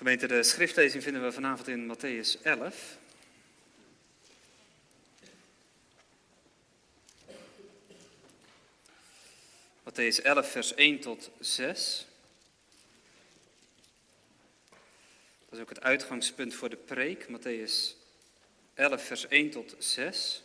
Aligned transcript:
Gemeente, 0.00 0.26
de 0.26 0.42
schriftlezing 0.42 1.02
vinden 1.02 1.22
we 1.22 1.32
vanavond 1.32 1.68
in 1.68 1.96
Matthäus 1.96 2.42
11. 2.42 2.98
Matthäus 9.82 10.22
11, 10.22 10.50
vers 10.50 10.74
1 10.74 11.00
tot 11.00 11.30
6. 11.40 12.06
Dat 15.48 15.58
is 15.58 15.60
ook 15.60 15.68
het 15.68 15.80
uitgangspunt 15.80 16.54
voor 16.54 16.68
de 16.68 16.76
preek. 16.76 17.26
Matthäus 17.28 17.96
11, 18.74 19.04
vers 19.04 19.28
1 19.28 19.50
tot 19.50 19.74
6. 19.78 20.42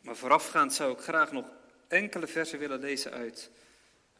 Maar 0.00 0.16
voorafgaand 0.16 0.74
zou 0.74 0.92
ik 0.92 0.98
graag 0.98 1.32
nog 1.32 1.55
enkele 1.88 2.26
versen 2.26 2.58
willen 2.58 2.80
lezen 2.80 3.12
uit 3.12 3.50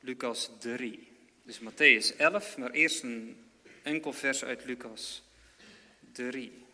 Lucas 0.01 0.51
3. 0.59 1.09
Dus 1.43 1.61
Matthäus 1.61 2.17
11, 2.17 2.57
maar 2.57 2.71
eerst 2.71 3.03
een 3.03 3.37
enkel 3.83 4.13
vers 4.13 4.45
uit 4.45 4.65
Lucas 4.65 5.23
3. 6.13 6.65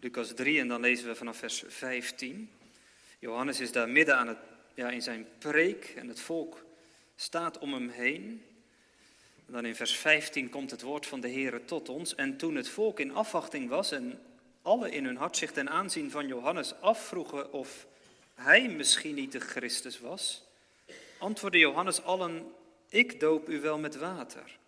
Lucas 0.00 0.34
3 0.34 0.60
en 0.60 0.68
dan 0.68 0.80
lezen 0.80 1.06
we 1.06 1.14
vanaf 1.14 1.36
vers 1.36 1.62
15. 1.66 2.50
Johannes 3.20 3.60
is 3.60 3.72
daar 3.72 3.88
midden 3.88 4.16
aan 4.16 4.28
het, 4.28 4.38
ja, 4.74 4.90
in 4.90 5.02
zijn 5.02 5.26
preek 5.38 5.92
en 5.96 6.08
het 6.08 6.20
volk 6.20 6.64
staat 7.16 7.58
om 7.58 7.72
hem 7.72 7.88
heen. 7.88 8.44
En 9.46 9.52
dan 9.52 9.64
in 9.64 9.74
vers 9.74 9.96
15 9.96 10.50
komt 10.50 10.70
het 10.70 10.82
woord 10.82 11.06
van 11.06 11.20
de 11.20 11.30
Heere 11.30 11.64
tot 11.64 11.88
ons. 11.88 12.14
En 12.14 12.36
toen 12.36 12.54
het 12.54 12.68
volk 12.68 13.00
in 13.00 13.14
afwachting 13.14 13.68
was 13.68 13.92
en 13.92 14.20
alle 14.62 14.90
in 14.90 15.04
hun 15.04 15.16
hart 15.16 15.36
zich 15.36 15.52
ten 15.52 15.70
aanzien 15.70 16.10
van 16.10 16.26
Johannes 16.26 16.80
afvroegen 16.80 17.52
of 17.52 17.86
hij 18.34 18.68
misschien 18.68 19.14
niet 19.14 19.32
de 19.32 19.40
Christus 19.40 20.00
was, 20.00 20.44
antwoordde 21.18 21.58
Johannes 21.58 22.02
allen, 22.02 22.52
ik 22.88 23.20
doop 23.20 23.48
u 23.48 23.60
wel 23.60 23.78
met 23.78 23.96
water. 23.96 24.58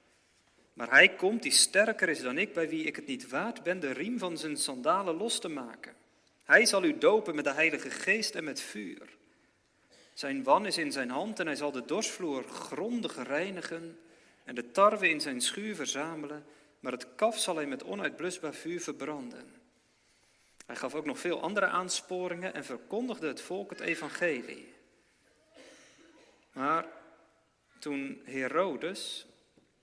Maar 0.73 0.91
hij 0.91 1.09
komt 1.09 1.43
die 1.43 1.53
sterker 1.53 2.09
is 2.09 2.21
dan 2.21 2.39
ik, 2.39 2.53
bij 2.53 2.69
wie 2.69 2.85
ik 2.85 2.97
het 2.97 3.07
niet 3.07 3.29
waard 3.29 3.63
ben 3.63 3.81
de 3.81 3.93
riem 3.93 4.19
van 4.19 4.39
zijn 4.39 4.57
sandalen 4.57 5.17
los 5.17 5.39
te 5.39 5.48
maken. 5.48 5.95
Hij 6.53 6.67
zal 6.67 6.84
u 6.84 6.98
dopen 6.98 7.34
met 7.34 7.45
de 7.45 7.53
Heilige 7.53 7.91
Geest 7.91 8.34
en 8.34 8.45
met 8.45 8.61
vuur. 8.61 9.17
Zijn 10.14 10.42
wan 10.42 10.67
is 10.67 10.78
in 10.78 10.92
zijn 10.92 11.11
hand 11.11 11.41
en 11.41 11.47
hij 11.47 11.56
zal 11.56 11.72
de 11.72 11.84
dorsvloer 11.84 12.45
grondig 12.45 13.27
reinigen 13.27 14.00
en 14.45 14.55
de 14.55 14.70
tarwe 14.70 15.08
in 15.08 15.20
zijn 15.20 15.41
schuur 15.41 15.75
verzamelen, 15.75 16.45
maar 16.80 16.92
het 16.92 17.06
kaf 17.14 17.39
zal 17.39 17.56
hij 17.56 17.67
met 17.67 17.84
onuitblusbaar 17.84 18.55
vuur 18.55 18.80
verbranden. 18.80 19.55
Hij 20.67 20.77
gaf 20.77 20.95
ook 20.95 21.05
nog 21.05 21.19
veel 21.19 21.41
andere 21.41 21.67
aansporingen 21.67 22.55
en 22.55 22.64
verkondigde 22.64 23.27
het 23.27 23.41
volk 23.41 23.70
het 23.70 23.80
evangelie. 23.80 24.73
Maar 26.53 26.86
toen 27.78 28.23
Herodes, 28.25 29.27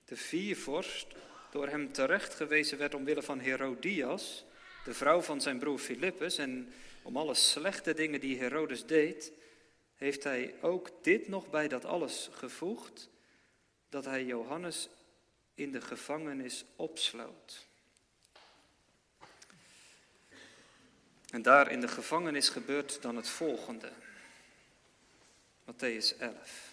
de 0.04 0.16
viervorst, 0.16 1.06
door 1.50 1.68
hem 1.68 1.92
terechtgewezen 1.92 2.78
werd 2.78 2.94
omwille 2.94 3.22
van 3.22 3.38
Herodias, 3.38 4.44
de 4.84 4.94
vrouw 4.94 5.20
van 5.20 5.40
zijn 5.40 5.58
broer 5.58 5.78
Filippus, 5.78 6.38
en 6.38 6.72
om 7.02 7.16
alle 7.16 7.34
slechte 7.34 7.94
dingen 7.94 8.20
die 8.20 8.38
Herodes 8.38 8.86
deed, 8.86 9.32
heeft 9.96 10.24
hij 10.24 10.54
ook 10.60 10.90
dit 11.02 11.28
nog 11.28 11.50
bij 11.50 11.68
dat 11.68 11.84
alles 11.84 12.28
gevoegd, 12.32 13.08
dat 13.88 14.04
hij 14.04 14.24
Johannes 14.24 14.88
in 15.54 15.72
de 15.72 15.80
gevangenis 15.80 16.64
opsloot. 16.76 17.66
En 21.30 21.42
daar 21.42 21.70
in 21.70 21.80
de 21.80 21.88
gevangenis 21.88 22.48
gebeurt 22.48 23.02
dan 23.02 23.16
het 23.16 23.28
volgende. 23.28 23.92
Matthäus 25.64 26.18
11. 26.18 26.69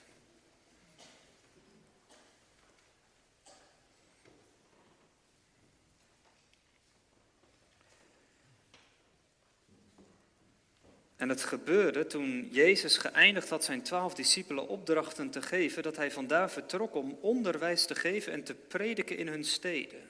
En 11.18 11.30
het 11.30 11.44
gebeurde 11.44 12.08
toen 12.08 12.48
Jezus 12.52 12.98
geëindigd 12.98 13.50
had 13.50 13.64
zijn 13.64 13.82
twaalf 13.82 14.14
discipelen 14.14 14.68
opdrachten 14.68 15.30
te 15.30 15.42
geven, 15.42 15.84
dat 15.84 15.96
hij 15.96 16.12
vandaar 16.12 16.52
vertrok 16.52 16.96
om 16.96 17.18
onderwijs 17.22 17.86
te 17.86 17.96
geven 17.96 18.34
en 18.34 18.44
te 18.44 18.54
prediken 18.54 19.18
in 19.18 19.28
hun 19.28 19.46
steden. 19.46 20.10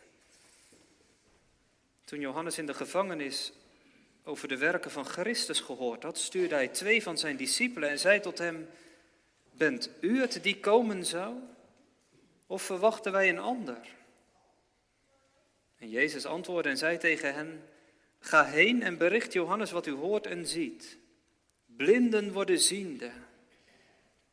Toen 2.03 2.19
Johannes 2.19 2.57
in 2.57 2.65
de 2.65 2.73
gevangenis 2.73 3.51
over 4.23 4.47
de 4.47 4.57
werken 4.57 4.91
van 4.91 5.05
Christus 5.05 5.59
gehoord 5.59 6.03
had, 6.03 6.17
stuurde 6.17 6.55
hij 6.55 6.67
twee 6.67 7.03
van 7.03 7.17
zijn 7.17 7.37
discipelen 7.37 7.89
en 7.89 7.99
zei 7.99 8.19
tot 8.19 8.37
hem, 8.37 8.69
bent 9.51 9.89
u 9.99 10.19
het 10.21 10.39
die 10.43 10.59
komen 10.59 11.05
zou? 11.05 11.35
Of 12.47 12.61
verwachten 12.61 13.11
wij 13.11 13.29
een 13.29 13.39
ander? 13.39 13.77
En 15.77 15.89
Jezus 15.89 16.25
antwoordde 16.25 16.69
en 16.69 16.77
zei 16.77 16.97
tegen 16.97 17.33
hen, 17.33 17.63
Ga 18.19 18.45
heen 18.45 18.83
en 18.83 18.97
bericht 18.97 19.33
Johannes 19.33 19.71
wat 19.71 19.87
u 19.87 19.91
hoort 19.91 20.25
en 20.25 20.47
ziet. 20.47 20.97
Blinden 21.65 22.31
worden 22.31 22.59
ziende. 22.59 23.11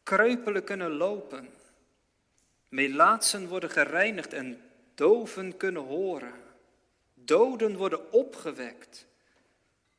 Kreupelen 0.03 0.65
kunnen 0.65 0.91
lopen. 0.91 1.49
Melaatsen 2.69 3.49
worden 3.49 3.71
gereinigd 3.71 4.33
en 4.33 4.61
doven 4.94 5.56
kunnen 5.56 5.83
horen. 5.83 6.34
Doden 7.15 7.77
worden 7.77 8.12
opgewekt. 8.12 9.06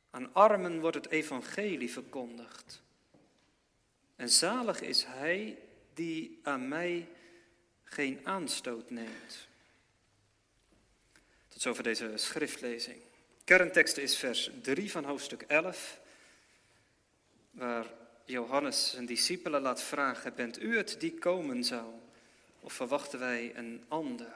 Aan 0.09 0.33
armen 0.33 0.79
wordt 0.79 0.95
het 0.95 1.09
evangelie 1.09 1.91
verkondigd. 1.91 2.81
En 4.15 4.29
zalig 4.29 4.81
is 4.81 5.05
hij 5.07 5.57
die 5.93 6.39
aan 6.43 6.67
mij 6.67 7.07
geen 7.83 8.19
aanstoot 8.23 8.89
neemt. 8.89 9.47
Tot 11.47 11.61
zover 11.61 11.83
deze 11.83 12.11
schriftlezing. 12.15 13.01
Kerntekst 13.45 13.97
is 13.97 14.17
vers 14.17 14.49
3 14.61 14.91
van 14.91 15.03
hoofdstuk 15.03 15.41
11, 15.41 15.99
waar 17.51 17.85
Johannes 18.23 18.89
zijn 18.89 19.05
discipelen 19.05 19.61
laat 19.61 19.83
vragen, 19.83 20.35
bent 20.35 20.61
u 20.61 20.77
het 20.77 20.95
die 20.99 21.13
komen 21.13 21.63
zou, 21.63 21.85
of 22.59 22.73
verwachten 22.73 23.19
wij 23.19 23.51
een 23.55 23.85
ander? 23.87 24.33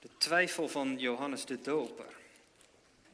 De 0.00 0.08
twijfel 0.18 0.68
van 0.68 0.98
Johannes 0.98 1.44
de 1.44 1.60
Doper. 1.60 2.12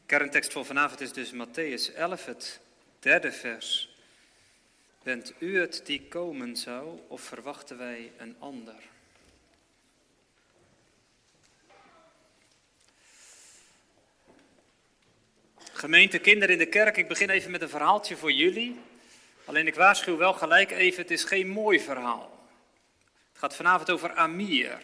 Kerntekst 0.07 0.53
voor 0.53 0.65
vanavond 0.65 1.01
is 1.01 1.13
dus 1.13 1.33
Matthäus 1.33 1.95
11, 1.95 2.25
het 2.25 2.61
derde 2.99 3.33
vers. 3.33 3.97
Bent 5.03 5.33
u 5.39 5.59
het 5.59 5.81
die 5.85 6.09
komen 6.09 6.57
zou, 6.57 6.99
of 7.09 7.21
verwachten 7.21 7.79
wij 7.79 8.13
een 8.19 8.37
ander? 8.39 8.90
Gemeente 15.81 16.19
Kinderen 16.19 16.53
in 16.53 16.59
de 16.59 16.67
Kerk, 16.67 16.97
ik 16.97 17.09
begin 17.09 17.31
even 17.31 17.51
met 17.51 17.63
een 17.63 17.69
verhaaltje 17.69 18.17
voor 18.17 18.33
jullie. 18.33 18.81
Alleen 19.45 19.67
ik 19.67 19.75
waarschuw 19.75 20.17
wel 20.17 20.33
gelijk 20.33 20.71
even, 20.71 21.03
het 21.03 21.11
is 21.11 21.25
geen 21.25 21.49
mooi 21.49 21.81
verhaal. 21.81 22.39
Het 23.33 23.39
gaat 23.39 23.55
vanavond 23.57 23.91
over 23.91 24.15
Amir. 24.15 24.79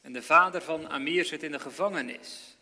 En 0.00 0.12
de 0.12 0.22
vader 0.22 0.62
van 0.62 0.88
Amir 0.88 1.24
zit 1.24 1.42
in 1.42 1.52
de 1.52 1.58
gevangenis. 1.58 2.56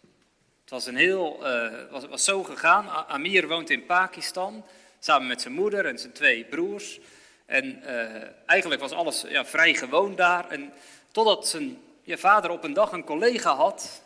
Het 0.61 0.71
was, 0.71 0.87
een 0.87 0.97
heel, 0.97 1.39
uh, 1.43 1.73
was, 1.91 2.07
was 2.07 2.25
zo 2.25 2.43
gegaan. 2.43 2.89
Amir 2.89 3.49
woont 3.49 3.71
in 3.71 3.87
Pakistan, 3.87 4.65
samen 4.99 5.29
met 5.29 5.41
zijn 5.41 5.55
moeder 5.55 5.87
en 5.87 5.99
zijn 5.99 6.13
twee 6.13 6.45
broers. 6.45 7.01
En 7.47 7.83
uh, 7.85 8.23
eigenlijk 8.47 8.81
was 8.81 8.93
alles 8.93 9.25
ja, 9.29 9.45
vrij 9.45 9.75
gewoon 9.75 10.17
daar. 10.17 10.49
En 10.49 10.73
totdat 11.13 11.49
zijn 11.49 11.79
ja, 12.03 12.17
vader 12.17 12.51
op 12.51 12.65
een 12.65 12.75
dag 12.75 12.93
een 12.93 13.05
collega 13.05 13.55
had 13.55 14.03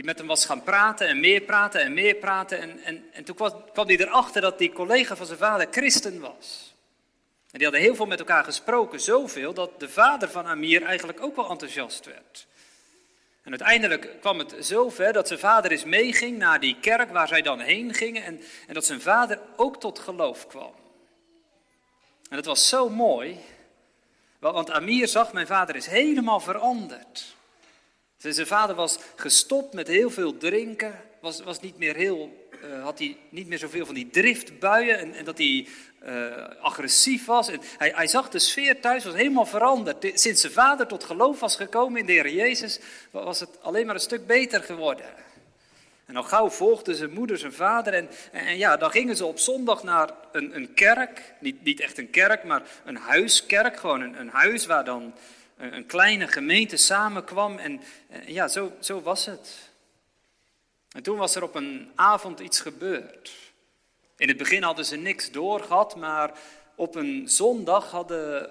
die 0.00 0.08
met 0.08 0.18
hem 0.18 0.26
was 0.26 0.44
gaan 0.44 0.62
praten 0.62 1.08
en 1.08 1.20
meer 1.20 1.40
praten 1.40 1.80
en 1.80 1.94
meer 1.94 2.14
praten. 2.14 2.60
En, 2.60 2.80
en, 2.82 3.04
en 3.12 3.24
toen 3.24 3.34
kwam, 3.34 3.64
kwam 3.72 3.86
hij 3.86 3.96
erachter 3.96 4.40
dat 4.40 4.58
die 4.58 4.72
collega 4.72 5.16
van 5.16 5.26
zijn 5.26 5.38
vader 5.38 5.66
christen 5.70 6.20
was. 6.20 6.74
En 7.50 7.58
die 7.58 7.62
hadden 7.62 7.80
heel 7.80 7.94
veel 7.94 8.06
met 8.06 8.18
elkaar 8.18 8.44
gesproken, 8.44 9.00
zoveel 9.00 9.54
dat 9.54 9.80
de 9.80 9.88
vader 9.88 10.30
van 10.30 10.46
Amir 10.46 10.82
eigenlijk 10.82 11.22
ook 11.22 11.36
wel 11.36 11.50
enthousiast 11.50 12.04
werd. 12.06 12.46
En 13.42 13.50
uiteindelijk 13.50 14.20
kwam 14.20 14.38
het 14.38 14.54
zover 14.58 15.12
dat 15.12 15.26
zijn 15.26 15.38
vader 15.38 15.70
eens 15.70 15.84
meeging 15.84 16.38
naar 16.38 16.60
die 16.60 16.76
kerk 16.80 17.10
waar 17.10 17.28
zij 17.28 17.42
dan 17.42 17.60
heen 17.60 17.94
gingen 17.94 18.24
en, 18.24 18.40
en 18.66 18.74
dat 18.74 18.84
zijn 18.84 19.00
vader 19.00 19.40
ook 19.56 19.80
tot 19.80 19.98
geloof 19.98 20.46
kwam. 20.46 20.74
En 22.28 22.36
dat 22.36 22.44
was 22.44 22.68
zo 22.68 22.88
mooi, 22.88 23.38
want 24.38 24.70
Amir 24.70 25.08
zag, 25.08 25.32
mijn 25.32 25.46
vader 25.46 25.76
is 25.76 25.86
helemaal 25.86 26.40
veranderd. 26.40 27.38
Zijn 28.28 28.46
vader 28.46 28.76
was 28.76 28.98
gestopt 29.16 29.74
met 29.74 29.86
heel 29.86 30.10
veel 30.10 30.36
drinken, 30.36 31.00
was, 31.20 31.42
was 31.42 31.60
niet 31.60 31.78
meer 31.78 31.96
heel 31.96 32.48
eh, 32.62 32.82
had 32.82 32.98
hij 32.98 33.16
niet 33.28 33.46
meer 33.46 33.58
zoveel 33.58 33.86
van 33.86 33.94
die 33.94 34.10
driftbuien 34.10 34.98
en, 34.98 35.14
en 35.14 35.24
dat 35.24 35.38
hij 35.38 35.66
uh, 36.04 36.34
agressief 36.60 37.24
was. 37.24 37.48
En 37.48 37.60
hij, 37.78 37.92
hij, 37.94 38.06
zag 38.06 38.28
de 38.28 38.38
sfeer 38.38 38.80
thuis 38.80 39.04
was 39.04 39.14
helemaal 39.14 39.46
veranderd. 39.46 40.10
Sinds 40.14 40.40
zijn 40.40 40.52
vader 40.52 40.86
tot 40.86 41.04
geloof 41.04 41.40
was 41.40 41.56
gekomen 41.56 42.00
in 42.00 42.06
de 42.06 42.12
Heer 42.12 42.30
Jezus, 42.30 42.80
was 43.10 43.40
het 43.40 43.62
alleen 43.62 43.86
maar 43.86 43.94
een 43.94 44.00
stuk 44.00 44.26
beter 44.26 44.62
geworden. 44.62 45.06
En 46.06 46.16
al 46.16 46.22
gauw 46.22 46.50
volgden 46.50 46.94
zijn 46.94 47.12
moeder, 47.12 47.38
zijn 47.38 47.52
vader. 47.52 47.94
En, 47.94 48.08
en, 48.32 48.58
ja, 48.58 48.76
dan 48.76 48.90
gingen 48.90 49.16
ze 49.16 49.24
op 49.24 49.38
zondag 49.38 49.82
naar 49.82 50.10
een, 50.32 50.56
een 50.56 50.74
kerk. 50.74 51.32
Niet, 51.40 51.64
niet 51.64 51.80
echt 51.80 51.98
een 51.98 52.10
kerk, 52.10 52.44
maar 52.44 52.62
een 52.84 52.96
huiskerk. 52.96 53.76
Gewoon 53.76 54.00
een, 54.00 54.20
een 54.20 54.30
huis 54.30 54.66
waar 54.66 54.84
dan 54.84 55.14
een, 55.60 55.86
kleine 55.86 56.28
gemeente 56.28 56.76
samenkwam. 56.76 57.58
En, 57.58 57.80
en 58.08 58.32
ja, 58.32 58.48
zo, 58.48 58.72
zo 58.80 59.02
was 59.02 59.26
het. 59.26 59.70
En 60.92 61.02
toen 61.02 61.18
was 61.18 61.34
er 61.34 61.42
op 61.42 61.54
een 61.54 61.92
avond 61.94 62.40
iets 62.40 62.60
gebeurd. 62.60 63.32
In 64.16 64.28
het 64.28 64.36
begin 64.36 64.62
hadden 64.62 64.84
ze 64.84 64.96
niks 64.96 65.30
doorgehad, 65.30 65.96
maar 65.96 66.32
op 66.74 66.94
een 66.94 67.28
zondag 67.28 67.90
hadden 67.90 68.50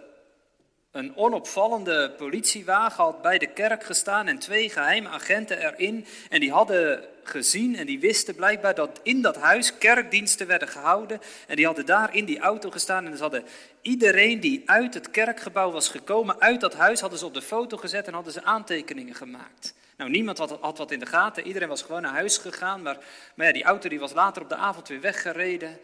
een 0.91 1.15
onopvallende 1.15 2.11
politiewagen 2.17 3.03
had 3.03 3.21
bij 3.21 3.37
de 3.37 3.47
kerk 3.47 3.83
gestaan 3.83 4.27
en 4.27 4.39
twee 4.39 4.69
geheime 4.69 5.09
agenten 5.09 5.57
erin. 5.57 6.05
En 6.29 6.39
die 6.39 6.51
hadden 6.51 7.03
gezien 7.29 7.75
en 7.75 7.85
die 7.85 7.99
wisten 7.99 8.35
blijkbaar 8.35 8.75
dat 8.75 8.99
in 9.03 9.21
dat 9.21 9.35
huis 9.35 9.77
kerkdiensten 9.77 10.47
werden 10.47 10.67
gehouden. 10.67 11.21
En 11.47 11.55
die 11.55 11.65
hadden 11.65 11.85
daar 11.85 12.15
in 12.15 12.25
die 12.25 12.39
auto 12.39 12.69
gestaan 12.69 13.05
en 13.05 13.15
ze 13.15 13.21
hadden 13.21 13.43
iedereen 13.81 14.39
die 14.39 14.61
uit 14.65 14.93
het 14.93 15.11
kerkgebouw 15.11 15.71
was 15.71 15.89
gekomen, 15.89 16.41
uit 16.41 16.61
dat 16.61 16.73
huis, 16.73 16.99
hadden 16.99 17.19
ze 17.19 17.25
op 17.25 17.33
de 17.33 17.41
foto 17.41 17.77
gezet 17.77 18.07
en 18.07 18.13
hadden 18.13 18.33
ze 18.33 18.43
aantekeningen 18.43 19.15
gemaakt. 19.15 19.73
Nou, 19.97 20.11
niemand 20.11 20.37
had, 20.37 20.57
had 20.61 20.77
wat 20.77 20.91
in 20.91 20.99
de 20.99 21.05
gaten, 21.05 21.47
iedereen 21.47 21.67
was 21.67 21.81
gewoon 21.81 22.01
naar 22.01 22.13
huis 22.13 22.37
gegaan. 22.37 22.81
Maar, 22.81 22.97
maar 23.35 23.45
ja, 23.45 23.53
die 23.53 23.63
auto 23.63 23.89
die 23.89 23.99
was 23.99 24.13
later 24.13 24.41
op 24.41 24.49
de 24.49 24.55
avond 24.55 24.87
weer 24.87 25.01
weggereden. 25.01 25.79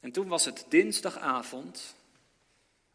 En 0.00 0.12
toen 0.12 0.28
was 0.28 0.44
het 0.44 0.64
dinsdagavond. 0.68 1.94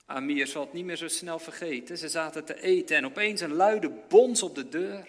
Amir 0.05 0.47
zal 0.47 0.61
het 0.61 0.73
niet 0.73 0.85
meer 0.85 0.95
zo 0.95 1.07
snel 1.07 1.39
vergeten. 1.39 1.97
Ze 1.97 2.09
zaten 2.09 2.45
te 2.45 2.61
eten 2.61 2.97
en 2.97 3.05
opeens 3.05 3.41
een 3.41 3.53
luide 3.53 3.91
bons 4.07 4.43
op 4.43 4.55
de 4.55 4.69
deur. 4.69 5.07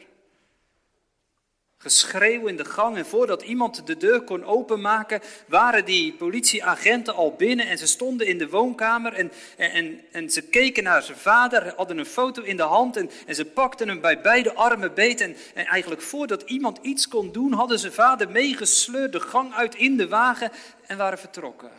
Geschreeuw 1.83 2.47
in 2.47 2.57
de 2.57 2.65
gang 2.65 2.97
en 2.97 3.07
voordat 3.07 3.43
iemand 3.43 3.87
de 3.87 3.97
deur 3.97 4.23
kon 4.23 4.45
openmaken, 4.45 5.21
waren 5.47 5.85
die 5.85 6.13
politieagenten 6.13 7.15
al 7.15 7.35
binnen 7.35 7.67
en 7.67 7.79
ze 7.79 7.87
stonden 7.87 8.27
in 8.27 8.39
de 8.39 8.49
woonkamer 8.49 9.13
en, 9.13 9.33
en, 9.57 10.01
en 10.13 10.31
ze 10.31 10.43
keken 10.43 10.83
naar 10.83 11.03
zijn 11.03 11.19
vader, 11.19 11.75
hadden 11.77 11.99
een 11.99 12.07
foto 12.07 12.43
in 12.43 12.57
de 12.57 12.63
hand 12.63 12.97
en, 12.97 13.11
en 13.27 13.35
ze 13.35 13.45
pakten 13.45 13.89
hem 13.89 14.01
bij 14.01 14.21
beide 14.21 14.55
armen 14.55 14.95
beet 14.95 15.21
en, 15.21 15.37
en 15.55 15.67
eigenlijk 15.67 16.03
voordat 16.03 16.43
iemand 16.43 16.79
iets 16.83 17.09
kon 17.09 17.33
doen, 17.33 17.53
hadden 17.53 17.79
ze 17.79 17.93
vader 17.93 18.31
meegesleurd 18.31 19.13
de 19.13 19.21
gang 19.21 19.55
uit 19.55 19.75
in 19.75 19.97
de 19.97 20.09
wagen 20.09 20.51
en 20.87 20.97
waren 20.97 21.19
vertrokken. 21.19 21.71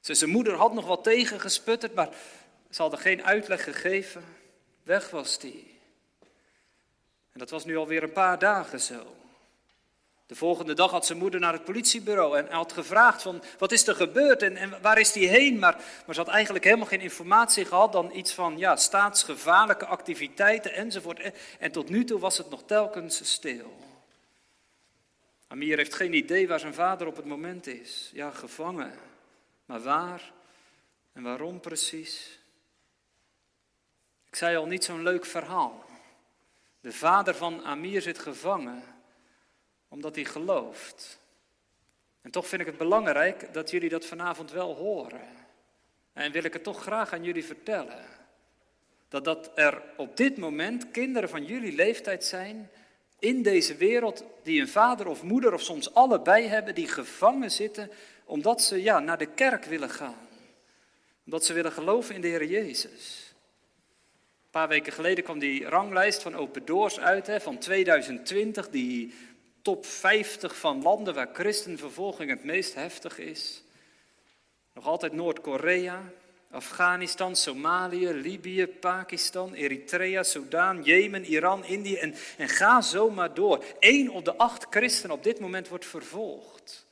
Zijn 0.00 0.30
moeder 0.30 0.54
had 0.54 0.74
nog 0.74 0.86
wat 0.86 1.04
tegengesputterd, 1.04 1.94
maar 1.94 2.08
ze 2.70 2.82
hadden 2.82 3.00
geen 3.00 3.24
uitleg 3.24 3.64
gegeven. 3.64 4.24
Weg 4.82 5.10
was 5.10 5.38
die. 5.38 5.71
En 7.32 7.38
dat 7.38 7.50
was 7.50 7.64
nu 7.64 7.76
alweer 7.76 8.02
een 8.02 8.12
paar 8.12 8.38
dagen 8.38 8.80
zo. 8.80 9.16
De 10.26 10.38
volgende 10.38 10.74
dag 10.74 10.90
had 10.90 11.06
zijn 11.06 11.18
moeder 11.18 11.40
naar 11.40 11.52
het 11.52 11.64
politiebureau 11.64 12.38
en 12.38 12.50
had 12.50 12.72
gevraagd 12.72 13.22
van 13.22 13.42
wat 13.58 13.72
is 13.72 13.86
er 13.86 13.94
gebeurd 13.94 14.42
en, 14.42 14.80
waar 14.82 14.98
is 14.98 15.12
die 15.12 15.28
heen? 15.28 15.58
Maar, 15.58 15.74
maar 16.06 16.14
ze 16.14 16.20
had 16.20 16.30
eigenlijk 16.30 16.64
helemaal 16.64 16.86
geen 16.86 17.00
informatie 17.00 17.64
gehad 17.64 17.92
dan 17.92 18.14
iets 18.14 18.32
van 18.32 18.58
ja, 18.58 18.76
staatsgevaarlijke 18.76 19.86
activiteiten 19.86 20.74
enzovoort. 20.74 21.20
En, 21.20 21.34
en 21.58 21.72
tot 21.72 21.88
nu 21.88 22.04
toe 22.04 22.18
was 22.18 22.38
het 22.38 22.50
nog 22.50 22.62
telkens 22.66 23.32
stil. 23.32 23.76
Amir 25.48 25.76
heeft 25.76 25.94
geen 25.94 26.14
idee 26.14 26.48
waar 26.48 26.60
zijn 26.60 26.74
vader 26.74 27.06
op 27.06 27.16
het 27.16 27.24
moment 27.24 27.66
is. 27.66 28.10
Ja, 28.12 28.30
gevangen. 28.30 28.92
Maar 29.64 29.80
waar 29.80 30.32
en 31.12 31.22
waarom 31.22 31.60
precies? 31.60 32.38
Ik 34.28 34.36
zei 34.36 34.56
al 34.56 34.66
niet 34.66 34.84
zo'n 34.84 35.02
leuk 35.02 35.26
verhaal. 35.26 35.84
De 36.82 36.92
vader 36.92 37.34
van 37.34 37.64
Amir 37.64 38.02
zit 38.02 38.18
gevangen 38.18 38.82
omdat 39.88 40.14
hij 40.14 40.24
gelooft. 40.24 41.18
En 42.20 42.30
toch 42.30 42.48
vind 42.48 42.60
ik 42.60 42.66
het 42.66 42.76
belangrijk 42.76 43.52
dat 43.52 43.70
jullie 43.70 43.88
dat 43.88 44.04
vanavond 44.04 44.50
wel 44.50 44.74
horen. 44.74 45.28
En 46.12 46.32
wil 46.32 46.44
ik 46.44 46.52
het 46.52 46.62
toch 46.62 46.82
graag 46.82 47.12
aan 47.12 47.24
jullie 47.24 47.44
vertellen. 47.44 48.04
Dat, 49.08 49.24
dat 49.24 49.50
er 49.54 49.82
op 49.96 50.16
dit 50.16 50.36
moment 50.36 50.90
kinderen 50.90 51.28
van 51.28 51.44
jullie 51.44 51.74
leeftijd 51.74 52.24
zijn 52.24 52.70
in 53.18 53.42
deze 53.42 53.76
wereld 53.76 54.24
die 54.42 54.60
een 54.60 54.68
vader 54.68 55.06
of 55.06 55.22
moeder 55.22 55.52
of 55.52 55.62
soms 55.62 55.94
allebei 55.94 56.46
hebben, 56.46 56.74
die 56.74 56.88
gevangen 56.88 57.50
zitten 57.50 57.90
omdat 58.24 58.62
ze 58.62 58.82
ja, 58.82 58.98
naar 58.98 59.18
de 59.18 59.26
kerk 59.26 59.64
willen 59.64 59.90
gaan. 59.90 60.28
Omdat 61.24 61.44
ze 61.44 61.52
willen 61.52 61.72
geloven 61.72 62.14
in 62.14 62.20
de 62.20 62.28
Heer 62.28 62.44
Jezus. 62.44 63.21
Een 64.52 64.60
paar 64.60 64.68
weken 64.68 64.92
geleden 64.92 65.24
kwam 65.24 65.38
die 65.38 65.64
ranglijst 65.64 66.22
van 66.22 66.36
Open 66.36 66.64
Doors 66.64 67.00
uit, 67.00 67.26
hè, 67.26 67.40
van 67.40 67.58
2020, 67.58 68.68
die 68.68 69.14
top 69.62 69.86
50 69.86 70.56
van 70.56 70.82
landen 70.82 71.14
waar 71.14 71.28
christenvervolging 71.32 72.30
het 72.30 72.44
meest 72.44 72.74
heftig 72.74 73.18
is. 73.18 73.62
Nog 74.72 74.86
altijd 74.86 75.12
Noord-Korea, 75.12 76.02
Afghanistan, 76.50 77.36
Somalië, 77.36 78.08
Libië, 78.08 78.66
Pakistan, 78.66 79.54
Eritrea, 79.54 80.22
Soudaan, 80.22 80.82
Jemen, 80.82 81.24
Iran, 81.24 81.64
Indië 81.64 81.96
en, 81.96 82.14
en 82.38 82.48
ga 82.48 82.80
zo 82.80 83.10
maar 83.10 83.34
door. 83.34 83.64
Eén 83.78 84.10
op 84.10 84.24
de 84.24 84.36
acht 84.36 84.66
christenen 84.70 85.16
op 85.16 85.22
dit 85.22 85.40
moment 85.40 85.68
wordt 85.68 85.86
vervolgd. 85.86 86.86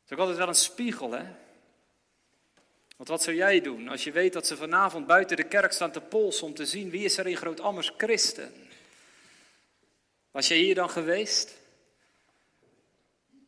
Dat 0.00 0.04
is 0.04 0.12
ook 0.12 0.18
altijd 0.18 0.38
wel 0.38 0.48
een 0.48 0.54
spiegel, 0.54 1.10
hè? 1.10 1.24
Want 2.98 3.10
wat 3.10 3.22
zou 3.22 3.36
jij 3.36 3.60
doen 3.60 3.88
als 3.88 4.04
je 4.04 4.12
weet 4.12 4.32
dat 4.32 4.46
ze 4.46 4.56
vanavond 4.56 5.06
buiten 5.06 5.36
de 5.36 5.44
kerk 5.44 5.72
staan 5.72 5.90
te 5.90 6.00
polsen 6.00 6.46
om 6.46 6.54
te 6.54 6.66
zien 6.66 6.90
wie 6.90 7.04
is 7.04 7.18
er 7.18 7.26
in 7.26 7.36
Groot-Ammers 7.36 7.92
christen? 7.96 8.52
Was 10.30 10.48
jij 10.48 10.56
hier 10.56 10.74
dan 10.74 10.90
geweest? 10.90 11.56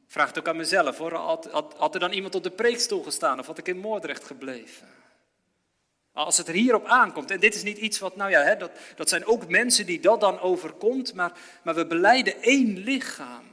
Vraag 0.06 0.28
het 0.28 0.38
ook 0.38 0.48
aan 0.48 0.56
mezelf 0.56 0.98
hoor. 0.98 1.14
Had, 1.14 1.48
had, 1.76 1.94
er 1.94 2.00
dan 2.00 2.12
iemand 2.12 2.34
op 2.34 2.42
de 2.42 2.50
preekstoel 2.50 3.02
gestaan 3.02 3.38
of 3.38 3.46
had 3.46 3.58
ik 3.58 3.68
in 3.68 3.78
Moordrecht 3.78 4.24
gebleven? 4.24 4.88
Als 6.12 6.36
het 6.36 6.48
er 6.48 6.54
hierop 6.54 6.86
aankomt, 6.86 7.30
en 7.30 7.40
dit 7.40 7.54
is 7.54 7.62
niet 7.62 7.78
iets 7.78 7.98
wat, 7.98 8.16
nou 8.16 8.30
ja, 8.30 8.42
hè, 8.42 8.56
dat, 8.56 8.70
dat 8.96 9.08
zijn 9.08 9.26
ook 9.26 9.48
mensen 9.48 9.86
die 9.86 10.00
dat 10.00 10.20
dan 10.20 10.40
overkomt, 10.40 11.14
maar, 11.14 11.32
maar 11.62 11.74
we 11.74 11.86
beleiden 11.86 12.42
één 12.42 12.78
lichaam. 12.78 13.49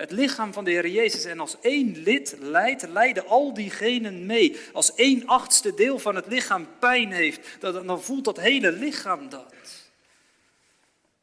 Het 0.00 0.10
lichaam 0.10 0.52
van 0.52 0.64
de 0.64 0.70
Heer 0.70 0.88
Jezus. 0.88 1.24
En 1.24 1.40
als 1.40 1.60
één 1.60 1.96
lid 1.96 2.36
lijdt, 2.40 2.88
lijden 2.88 3.26
al 3.26 3.54
diegenen 3.54 4.26
mee. 4.26 4.60
Als 4.72 4.94
één 4.94 5.26
achtste 5.26 5.74
deel 5.74 5.98
van 5.98 6.14
het 6.14 6.26
lichaam 6.26 6.68
pijn 6.78 7.12
heeft, 7.12 7.60
dan 7.60 8.02
voelt 8.02 8.24
dat 8.24 8.40
hele 8.40 8.72
lichaam 8.72 9.28
dat. 9.28 9.54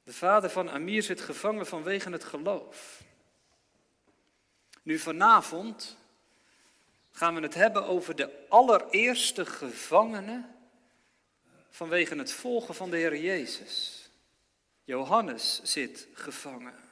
De 0.04 0.14
vader 0.14 0.50
van 0.50 0.70
Amir 0.70 1.04
zit 1.04 1.22
gevangen 1.22 1.66
vanwege 1.66 2.10
het 2.10 2.24
geloof. 2.24 3.02
Nu 4.84 5.00
vanavond 5.00 5.98
gaan 7.12 7.36
we 7.36 7.42
het 7.42 7.54
hebben 7.54 7.86
over 7.86 8.16
de 8.16 8.30
allereerste 8.50 9.46
gevangene 9.46 10.46
vanwege 11.70 12.16
het 12.16 12.32
volgen 12.32 12.76
van 12.76 12.90
de 12.90 12.98
Heer 12.98 13.18
Jezus. 13.18 14.10
Johannes 14.84 15.62
zit 15.64 16.08
gevangen. 16.14 16.83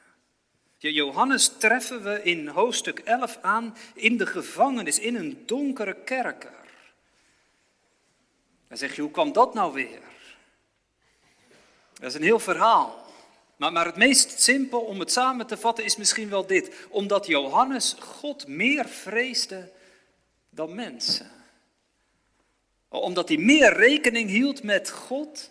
Johannes 0.90 1.48
treffen 1.58 2.02
we 2.02 2.22
in 2.22 2.48
hoofdstuk 2.48 2.98
11 2.98 3.38
aan 3.40 3.76
in 3.94 4.16
de 4.16 4.26
gevangenis, 4.26 4.98
in 4.98 5.14
een 5.14 5.42
donkere 5.46 5.94
kerker. 6.04 6.52
Dan 8.68 8.78
zeg 8.78 8.94
je, 8.96 9.02
hoe 9.02 9.10
kwam 9.10 9.32
dat 9.32 9.54
nou 9.54 9.72
weer? 9.72 10.00
Dat 11.92 12.10
is 12.10 12.14
een 12.14 12.22
heel 12.22 12.38
verhaal. 12.38 13.06
Maar, 13.56 13.72
maar 13.72 13.86
het 13.86 13.96
meest 13.96 14.40
simpel 14.40 14.80
om 14.80 15.00
het 15.00 15.12
samen 15.12 15.46
te 15.46 15.56
vatten 15.56 15.84
is 15.84 15.96
misschien 15.96 16.28
wel 16.28 16.46
dit. 16.46 16.86
Omdat 16.88 17.26
Johannes 17.26 17.96
God 17.98 18.46
meer 18.46 18.88
vreesde 18.88 19.72
dan 20.50 20.74
mensen. 20.74 21.30
Omdat 22.88 23.28
hij 23.28 23.38
meer 23.38 23.72
rekening 23.72 24.30
hield 24.30 24.62
met 24.62 24.90
God 24.90 25.50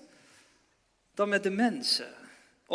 dan 1.13 1.29
met 1.29 1.43
de 1.43 1.49
mensen 1.49 2.20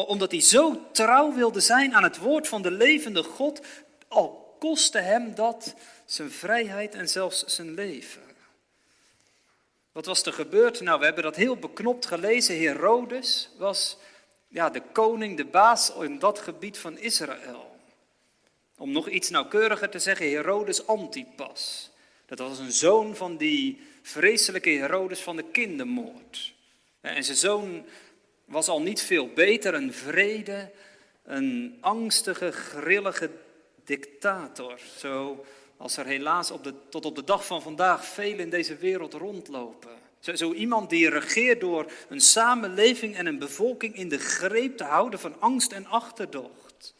omdat 0.04 0.30
hij 0.30 0.40
zo 0.40 0.90
trouw 0.92 1.32
wilde 1.32 1.60
zijn 1.60 1.94
aan 1.94 2.02
het 2.02 2.18
woord 2.18 2.48
van 2.48 2.62
de 2.62 2.70
levende 2.70 3.22
God, 3.22 3.60
al 4.08 4.56
kostte 4.58 4.98
hem 4.98 5.34
dat 5.34 5.74
zijn 6.04 6.30
vrijheid 6.30 6.94
en 6.94 7.08
zelfs 7.08 7.44
zijn 7.44 7.74
leven. 7.74 8.22
Wat 9.92 10.06
was 10.06 10.22
er 10.22 10.32
gebeurd? 10.32 10.80
Nou, 10.80 10.98
we 10.98 11.04
hebben 11.04 11.22
dat 11.22 11.36
heel 11.36 11.56
beknopt 11.56 12.06
gelezen. 12.06 12.58
Herodes 12.58 13.50
was 13.58 13.96
ja, 14.48 14.70
de 14.70 14.82
koning, 14.92 15.36
de 15.36 15.44
baas 15.44 15.92
in 16.00 16.18
dat 16.18 16.38
gebied 16.38 16.78
van 16.78 16.98
Israël. 16.98 17.76
Om 18.76 18.92
nog 18.92 19.08
iets 19.08 19.30
nauwkeuriger 19.30 19.90
te 19.90 19.98
zeggen, 19.98 20.30
Herodes 20.30 20.86
Antipas. 20.86 21.90
Dat 22.26 22.38
was 22.38 22.58
een 22.58 22.72
zoon 22.72 23.16
van 23.16 23.36
die 23.36 23.80
vreselijke 24.02 24.70
Herodes 24.70 25.20
van 25.20 25.36
de 25.36 25.44
kindermoord. 25.44 26.54
En 27.00 27.24
zijn 27.24 27.36
zoon 27.36 27.86
was 28.46 28.68
al 28.68 28.82
niet 28.82 29.00
veel 29.00 29.28
beter, 29.28 29.74
een 29.74 29.92
vrede 29.92 30.70
een 31.26 31.76
angstige, 31.80 32.52
grillige 32.52 33.30
dictator. 33.84 34.80
Zo 34.98 35.44
als 35.76 35.96
er 35.96 36.06
helaas 36.06 36.50
op 36.50 36.64
de, 36.64 36.74
tot 36.88 37.04
op 37.04 37.14
de 37.14 37.24
dag 37.24 37.46
van 37.46 37.62
vandaag 37.62 38.04
veel 38.04 38.38
in 38.38 38.50
deze 38.50 38.76
wereld 38.76 39.14
rondlopen. 39.14 39.90
Zo, 40.20 40.34
zo 40.34 40.52
iemand 40.52 40.90
die 40.90 41.10
regeert 41.10 41.60
door 41.60 41.90
een 42.08 42.20
samenleving 42.20 43.16
en 43.16 43.26
een 43.26 43.38
bevolking 43.38 43.96
in 43.96 44.08
de 44.08 44.18
greep 44.18 44.76
te 44.76 44.84
houden 44.84 45.20
van 45.20 45.40
angst 45.40 45.72
en 45.72 45.86
achterdocht. 45.86 46.94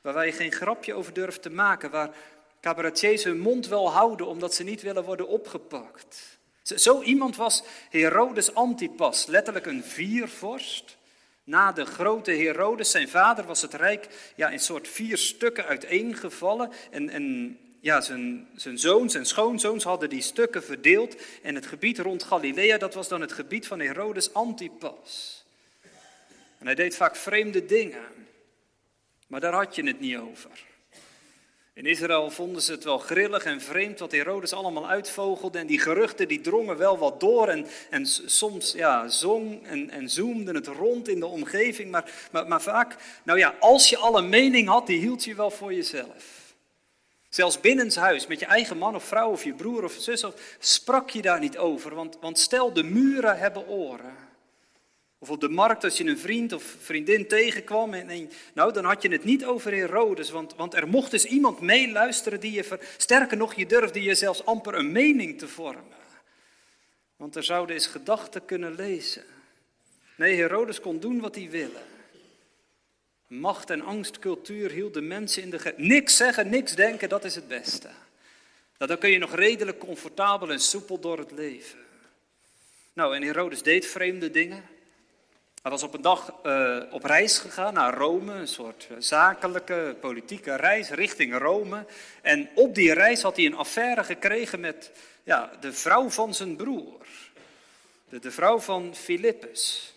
Waar 0.00 0.26
je 0.26 0.32
geen 0.32 0.52
grapje 0.52 0.94
over 0.94 1.12
durft 1.12 1.42
te 1.42 1.50
maken, 1.50 1.90
waar 1.90 2.14
cabaretiers 2.60 3.24
hun 3.24 3.38
mond 3.38 3.66
wel 3.66 3.90
houden 3.90 4.26
omdat 4.26 4.54
ze 4.54 4.64
niet 4.64 4.82
willen 4.82 5.04
worden 5.04 5.28
opgepakt. 5.28 6.38
Zo 6.62 7.02
iemand 7.02 7.36
was 7.36 7.62
Herodes 7.90 8.54
Antipas, 8.54 9.26
letterlijk 9.26 9.66
een 9.66 9.84
viervorst. 9.84 10.98
Na 11.44 11.72
de 11.72 11.84
grote 11.84 12.30
Herodes, 12.30 12.90
zijn 12.90 13.08
vader, 13.08 13.44
was 13.44 13.62
het 13.62 13.74
rijk 13.74 14.32
ja, 14.36 14.48
in 14.50 14.60
soort 14.60 14.88
vier 14.88 15.18
stukken 15.18 15.64
uiteengevallen. 15.64 16.70
En, 16.90 17.10
en 17.10 17.58
ja, 17.80 18.00
zijn, 18.00 18.48
zijn 18.54 18.78
zoons 18.78 19.14
en 19.14 19.26
schoonzoons 19.26 19.84
hadden 19.84 20.08
die 20.08 20.22
stukken 20.22 20.62
verdeeld. 20.62 21.16
En 21.42 21.54
het 21.54 21.66
gebied 21.66 21.98
rond 21.98 22.22
Galilea, 22.22 22.78
dat 22.78 22.94
was 22.94 23.08
dan 23.08 23.20
het 23.20 23.32
gebied 23.32 23.66
van 23.66 23.80
Herodes 23.80 24.34
Antipas. 24.34 25.44
En 26.58 26.66
hij 26.66 26.74
deed 26.74 26.96
vaak 26.96 27.16
vreemde 27.16 27.66
dingen. 27.66 28.04
Maar 29.26 29.40
daar 29.40 29.54
had 29.54 29.74
je 29.74 29.86
het 29.86 30.00
niet 30.00 30.16
over. 30.16 30.69
In 31.80 31.86
Israël 31.86 32.30
vonden 32.30 32.62
ze 32.62 32.72
het 32.72 32.84
wel 32.84 32.98
grillig 32.98 33.44
en 33.44 33.60
vreemd 33.60 33.98
wat 33.98 34.12
Herodes 34.12 34.52
allemaal 34.52 34.88
uitvogelde. 34.88 35.58
En 35.58 35.66
die 35.66 35.78
geruchten 35.78 36.28
die 36.28 36.40
drongen 36.40 36.76
wel 36.76 36.98
wat 36.98 37.20
door. 37.20 37.48
En, 37.48 37.66
en 37.90 38.06
soms 38.06 38.72
ja, 38.72 39.08
zong 39.08 39.66
en, 39.66 39.90
en 39.90 40.08
zoomden 40.08 40.54
het 40.54 40.66
rond 40.66 41.08
in 41.08 41.20
de 41.20 41.26
omgeving. 41.26 41.90
Maar, 41.90 42.28
maar, 42.30 42.48
maar 42.48 42.62
vaak, 42.62 42.96
nou 43.22 43.38
ja, 43.38 43.54
als 43.60 43.88
je 43.88 43.96
al 43.96 44.18
een 44.18 44.28
mening 44.28 44.68
had, 44.68 44.86
die 44.86 44.98
hield 44.98 45.24
je 45.24 45.34
wel 45.34 45.50
voor 45.50 45.74
jezelf. 45.74 46.54
Zelfs 47.28 47.60
binnenshuis, 47.60 48.26
met 48.26 48.40
je 48.40 48.46
eigen 48.46 48.78
man 48.78 48.94
of 48.94 49.04
vrouw 49.04 49.30
of 49.30 49.44
je 49.44 49.54
broer 49.54 49.84
of 49.84 49.92
zus, 49.92 50.24
of, 50.24 50.34
sprak 50.58 51.10
je 51.10 51.22
daar 51.22 51.40
niet 51.40 51.58
over. 51.58 51.94
Want, 51.94 52.16
want 52.20 52.38
stel, 52.38 52.72
de 52.72 52.82
muren 52.82 53.38
hebben 53.38 53.68
oren. 53.68 54.29
Of 55.22 55.30
op 55.30 55.40
de 55.40 55.48
markt 55.48 55.84
als 55.84 55.98
je 55.98 56.04
een 56.04 56.18
vriend 56.18 56.52
of 56.52 56.76
vriendin 56.78 57.28
tegenkwam. 57.28 57.94
En, 57.94 58.30
nou, 58.54 58.72
dan 58.72 58.84
had 58.84 59.02
je 59.02 59.08
het 59.08 59.24
niet 59.24 59.44
over 59.44 59.72
Herodes. 59.72 60.30
Want, 60.30 60.54
want 60.54 60.74
er 60.74 60.88
mocht 60.88 61.10
dus 61.10 61.24
iemand 61.24 61.60
meeluisteren 61.60 62.40
die 62.40 62.52
je... 62.52 62.64
Ver, 62.64 62.80
sterker 62.96 63.36
nog, 63.36 63.54
je 63.54 63.66
durfde 63.66 64.02
je 64.02 64.14
zelfs 64.14 64.44
amper 64.44 64.74
een 64.74 64.92
mening 64.92 65.38
te 65.38 65.48
vormen. 65.48 65.98
Want 67.16 67.36
er 67.36 67.44
zouden 67.44 67.74
eens 67.74 67.86
gedachten 67.86 68.44
kunnen 68.44 68.74
lezen. 68.74 69.24
Nee, 70.16 70.36
Herodes 70.36 70.80
kon 70.80 71.00
doen 71.00 71.20
wat 71.20 71.34
hij 71.34 71.50
wilde. 71.50 71.80
Macht 73.26 73.70
en 73.70 73.82
angstcultuur 73.82 74.70
hield 74.70 74.94
de 74.94 75.00
mensen 75.00 75.42
in 75.42 75.50
de... 75.50 75.74
Niks 75.76 76.16
zeggen, 76.16 76.50
niks 76.50 76.74
denken, 76.74 77.08
dat 77.08 77.24
is 77.24 77.34
het 77.34 77.48
beste. 77.48 77.88
Nou, 78.78 78.90
dan 78.90 78.98
kun 78.98 79.10
je 79.10 79.18
nog 79.18 79.34
redelijk 79.34 79.78
comfortabel 79.78 80.50
en 80.50 80.60
soepel 80.60 81.00
door 81.00 81.18
het 81.18 81.30
leven. 81.30 81.78
Nou, 82.92 83.16
en 83.16 83.22
Herodes 83.22 83.62
deed 83.62 83.86
vreemde 83.86 84.30
dingen. 84.30 84.78
Hij 85.62 85.70
was 85.70 85.82
op 85.82 85.94
een 85.94 86.02
dag 86.02 86.34
uh, 86.42 86.82
op 86.90 87.04
reis 87.04 87.38
gegaan 87.38 87.74
naar 87.74 87.94
Rome, 87.94 88.32
een 88.32 88.48
soort 88.48 88.86
eh, 88.90 88.96
zakelijke, 88.98 89.96
politieke 90.00 90.56
reis 90.56 90.90
richting 90.90 91.38
Rome. 91.38 91.86
En 92.22 92.48
op 92.54 92.74
die 92.74 92.92
reis 92.92 93.22
had 93.22 93.36
hij 93.36 93.46
een 93.46 93.54
affaire 93.54 94.04
gekregen 94.04 94.60
met 94.60 94.92
ja, 95.22 95.50
de 95.60 95.72
vrouw 95.72 96.10
van 96.10 96.34
zijn 96.34 96.56
broer, 96.56 97.06
de, 98.08 98.18
de 98.18 98.30
vrouw 98.30 98.58
van 98.58 98.94
Filippus. 98.94 99.94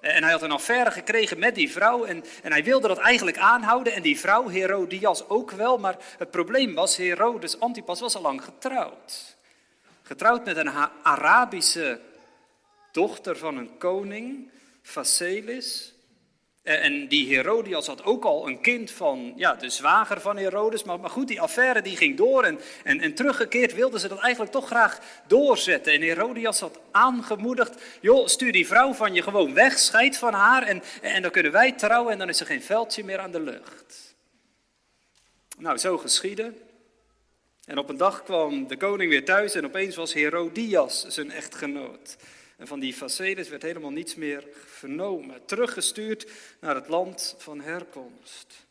En 0.00 0.22
hij 0.22 0.32
had 0.32 0.42
een 0.42 0.50
affaire 0.50 0.90
gekregen 0.90 1.38
met 1.38 1.54
die 1.54 1.72
vrouw 1.72 2.04
en, 2.04 2.24
en 2.42 2.52
hij 2.52 2.64
wilde 2.64 2.88
dat 2.88 2.98
eigenlijk 2.98 3.38
aanhouden. 3.38 3.92
En 3.92 4.02
die 4.02 4.20
vrouw, 4.20 4.48
Herodias, 4.48 5.28
ook 5.28 5.50
wel. 5.50 5.78
Maar 5.78 5.96
het 6.18 6.30
probleem 6.30 6.74
was, 6.74 6.96
Herodes 6.96 7.60
Antipas 7.60 8.00
was 8.00 8.14
al 8.14 8.22
lang 8.22 8.44
getrouwd. 8.44 9.36
Getrouwd 10.02 10.44
met 10.44 10.56
een 10.56 10.70
Arabische 11.02 12.00
dochter 12.92 13.36
van 13.36 13.56
een 13.56 13.78
koning. 13.78 14.52
Facelis. 14.84 15.94
En 16.62 17.08
die 17.08 17.34
Herodias 17.34 17.86
had 17.86 18.04
ook 18.04 18.24
al 18.24 18.48
een 18.48 18.60
kind 18.60 18.90
van 18.90 19.32
ja, 19.36 19.54
de 19.54 19.70
zwager 19.70 20.20
van 20.20 20.36
Herodes. 20.36 20.84
Maar, 20.84 21.00
maar 21.00 21.10
goed, 21.10 21.28
die 21.28 21.40
affaire 21.40 21.82
die 21.82 21.96
ging 21.96 22.16
door. 22.16 22.44
En, 22.44 22.60
en, 22.84 23.00
en 23.00 23.14
teruggekeerd 23.14 23.74
wilden 23.74 24.00
ze 24.00 24.08
dat 24.08 24.18
eigenlijk 24.18 24.52
toch 24.52 24.66
graag 24.66 25.00
doorzetten. 25.26 25.92
En 25.92 26.02
Herodias 26.02 26.60
had 26.60 26.78
aangemoedigd: 26.90 27.82
joh, 28.00 28.26
stuur 28.26 28.52
die 28.52 28.66
vrouw 28.66 28.92
van 28.92 29.14
je 29.14 29.22
gewoon 29.22 29.54
weg, 29.54 29.78
scheid 29.78 30.18
van 30.18 30.32
haar. 30.32 30.62
En, 30.62 30.82
en 31.02 31.22
dan 31.22 31.30
kunnen 31.30 31.52
wij 31.52 31.72
trouwen 31.72 32.12
en 32.12 32.18
dan 32.18 32.28
is 32.28 32.40
er 32.40 32.46
geen 32.46 32.62
veldje 32.62 33.04
meer 33.04 33.18
aan 33.18 33.32
de 33.32 33.40
lucht. 33.40 34.14
Nou, 35.58 35.78
zo 35.78 35.98
geschiedde. 35.98 36.52
En 37.64 37.78
op 37.78 37.88
een 37.88 37.96
dag 37.96 38.22
kwam 38.22 38.66
de 38.66 38.76
koning 38.76 39.10
weer 39.10 39.24
thuis 39.24 39.54
en 39.54 39.64
opeens 39.64 39.96
was 39.96 40.14
Herodias 40.14 41.06
zijn 41.06 41.30
echtgenoot. 41.30 42.16
En 42.64 42.70
van 42.70 42.80
die 42.80 42.94
Facedes 42.94 43.48
werd 43.48 43.62
helemaal 43.62 43.90
niets 43.90 44.14
meer 44.14 44.44
vernomen. 44.66 45.44
Teruggestuurd 45.44 46.30
naar 46.60 46.74
het 46.74 46.88
land 46.88 47.34
van 47.38 47.60
herkomst. 47.60 48.66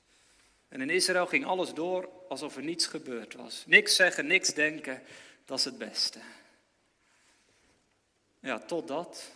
En 0.69 0.81
in 0.81 0.89
Israël 0.89 1.25
ging 1.25 1.45
alles 1.45 1.73
door 1.73 2.09
alsof 2.29 2.55
er 2.55 2.63
niets 2.63 2.87
gebeurd 2.87 3.33
was. 3.33 3.63
Niks 3.67 3.95
zeggen, 3.95 4.27
niks 4.27 4.53
denken, 4.53 5.01
dat 5.45 5.57
is 5.57 5.65
het 5.65 5.77
beste. 5.77 6.19
Ja, 8.39 8.59
totdat. 8.59 9.31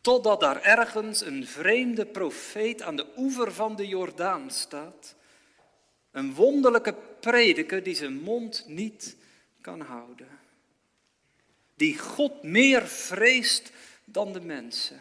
Totdat 0.00 0.40
daar 0.40 0.62
ergens 0.62 1.20
een 1.20 1.46
vreemde 1.46 2.06
profeet 2.06 2.82
aan 2.82 2.96
de 2.96 3.06
oever 3.16 3.52
van 3.52 3.76
de 3.76 3.86
Jordaan 3.86 4.50
staat. 4.50 5.14
Een 6.10 6.34
wonderlijke 6.34 6.94
prediker 7.20 7.82
die 7.82 7.94
zijn 7.94 8.20
mond 8.20 8.64
niet 8.66 9.16
kan 9.60 9.80
houden 9.80 10.44
die 11.76 11.98
God 11.98 12.42
meer 12.42 12.86
vreest 12.86 13.70
dan 14.04 14.32
de 14.32 14.40
mensen. 14.40 15.00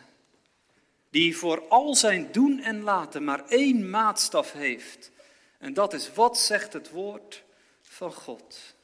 Die 1.10 1.38
voor 1.38 1.68
al 1.68 1.96
zijn 1.96 2.32
doen 2.32 2.60
en 2.60 2.82
laten 2.82 3.24
maar 3.24 3.44
één 3.48 3.90
maatstaf 3.90 4.52
heeft. 4.52 5.12
En 5.58 5.74
dat 5.74 5.94
is 5.94 6.14
wat 6.14 6.40
zegt 6.40 6.74
het 6.74 6.90
woord 6.90 7.44
van 7.82 8.14
God. 8.14 8.76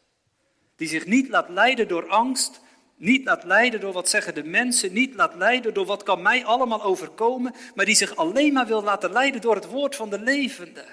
Die 0.75 0.87
zich 0.87 1.05
niet 1.05 1.27
laat 1.27 1.49
leiden 1.49 1.87
door 1.87 2.09
angst, 2.09 2.61
niet 2.95 3.25
laat 3.25 3.43
leiden 3.43 3.79
door 3.79 3.93
wat 3.93 4.09
zeggen 4.09 4.33
de 4.33 4.43
mensen, 4.43 4.93
niet 4.93 5.15
laat 5.15 5.35
leiden 5.35 5.73
door 5.73 5.85
wat 5.85 6.03
kan 6.03 6.21
mij 6.21 6.45
allemaal 6.45 6.83
overkomen, 6.83 7.55
maar 7.75 7.85
die 7.85 7.95
zich 7.95 8.15
alleen 8.15 8.53
maar 8.53 8.67
wil 8.67 8.83
laten 8.83 9.11
leiden 9.11 9.41
door 9.41 9.55
het 9.55 9.65
woord 9.65 9.95
van 9.95 10.09
de 10.09 10.19
levende. 10.19 10.85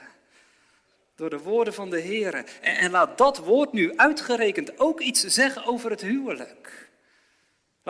Door 1.15 1.31
de 1.31 1.39
woorden 1.39 1.75
van 1.75 1.91
de 1.91 2.01
Heer. 2.01 2.35
En, 2.35 2.45
en 2.61 2.91
laat 2.91 3.19
dat 3.19 3.39
woord 3.39 3.73
nu 3.73 3.97
uitgerekend 3.97 4.79
ook 4.79 5.01
iets 5.01 5.21
zeggen 5.21 5.65
over 5.65 5.91
het 5.91 6.01
huwelijk. 6.01 6.88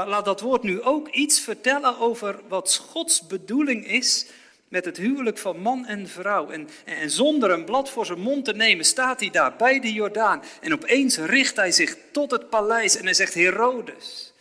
Laat 0.07 0.25
dat 0.25 0.41
woord 0.41 0.63
nu 0.63 0.83
ook 0.83 1.09
iets 1.09 1.41
vertellen 1.41 1.99
over 1.99 2.41
wat 2.49 2.83
Gods 2.89 3.27
bedoeling 3.27 3.87
is 3.87 4.27
met 4.69 4.85
het 4.85 4.97
huwelijk 4.97 5.39
van 5.39 5.59
man 5.59 5.87
en 5.87 6.09
vrouw. 6.09 6.51
En, 6.51 6.69
en 6.85 7.11
zonder 7.11 7.51
een 7.51 7.65
blad 7.65 7.91
voor 7.91 8.07
zijn 8.07 8.21
mond 8.21 8.45
te 8.45 8.53
nemen, 8.53 8.85
staat 8.85 9.21
hij 9.21 9.31
daar 9.31 9.57
bij 9.57 9.81
de 9.81 9.93
Jordaan. 9.93 10.43
En 10.61 10.73
opeens 10.73 11.17
richt 11.17 11.57
hij 11.57 11.73
zich 11.73 11.97
tot 12.13 12.31
het 12.31 12.51
paleis 12.51 12.97
en 12.97 13.05
hij 13.05 13.15
zegt: 13.15 13.35
Herodes, 13.35 14.33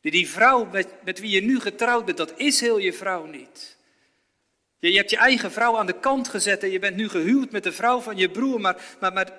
die, 0.00 0.28
vrouw 0.28 0.64
met, 0.72 0.88
met 1.04 1.20
wie 1.20 1.30
je 1.30 1.42
nu 1.42 1.60
getrouwd 1.60 2.04
bent, 2.04 2.16
dat 2.16 2.32
is 2.36 2.60
heel 2.60 2.78
je 2.78 2.92
vrouw 2.92 3.24
niet. 3.24 3.76
Je, 4.78 4.90
je 4.90 4.96
hebt 4.96 5.10
je 5.10 5.16
eigen 5.16 5.52
vrouw 5.52 5.78
aan 5.78 5.86
de 5.86 6.00
kant 6.00 6.28
gezet 6.28 6.62
en 6.62 6.70
je 6.70 6.78
bent 6.78 6.96
nu 6.96 7.08
gehuwd 7.08 7.50
met 7.50 7.62
de 7.62 7.72
vrouw 7.72 8.00
van 8.00 8.16
je 8.16 8.30
broer, 8.30 8.60
maar, 8.60 8.96
maar, 9.00 9.12
maar 9.12 9.32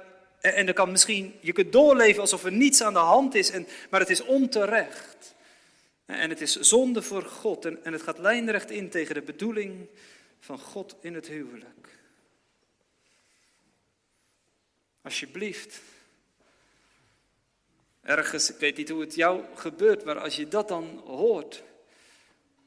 en 0.53 0.65
dan 0.65 0.75
kan 0.75 0.91
misschien, 0.91 1.33
je 1.39 1.51
kunt 1.51 1.71
doorleven 1.71 2.21
alsof 2.21 2.43
er 2.43 2.51
niets 2.51 2.81
aan 2.81 2.93
de 2.93 2.99
hand 2.99 3.35
is, 3.35 3.49
en, 3.49 3.67
maar 3.89 3.99
het 3.99 4.09
is 4.09 4.23
onterecht. 4.23 5.35
En 6.05 6.29
het 6.29 6.41
is 6.41 6.55
zonde 6.55 7.01
voor 7.01 7.23
God 7.23 7.65
en, 7.65 7.83
en 7.83 7.93
het 7.93 8.01
gaat 8.01 8.17
lijnrecht 8.17 8.71
in 8.71 8.89
tegen 8.89 9.15
de 9.15 9.21
bedoeling 9.21 9.87
van 10.39 10.59
God 10.59 10.95
in 11.01 11.13
het 11.13 11.27
huwelijk. 11.27 11.89
Alsjeblieft. 15.01 15.81
Ergens, 18.01 18.49
ik 18.49 18.59
weet 18.59 18.77
niet 18.77 18.89
hoe 18.89 19.01
het 19.01 19.15
jou 19.15 19.43
gebeurt, 19.55 20.03
maar 20.03 20.19
als 20.19 20.35
je 20.35 20.47
dat 20.47 20.67
dan 20.67 21.01
hoort, 21.05 21.63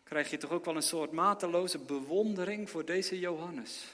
krijg 0.05 0.31
je 0.31 0.37
toch 0.37 0.51
ook 0.51 0.65
wel 0.65 0.77
een 0.77 0.83
soort 0.83 1.13
mateloze 1.13 1.79
bewondering 1.79 2.71
voor 2.71 2.85
deze 2.85 3.19
Johannes. 3.19 3.85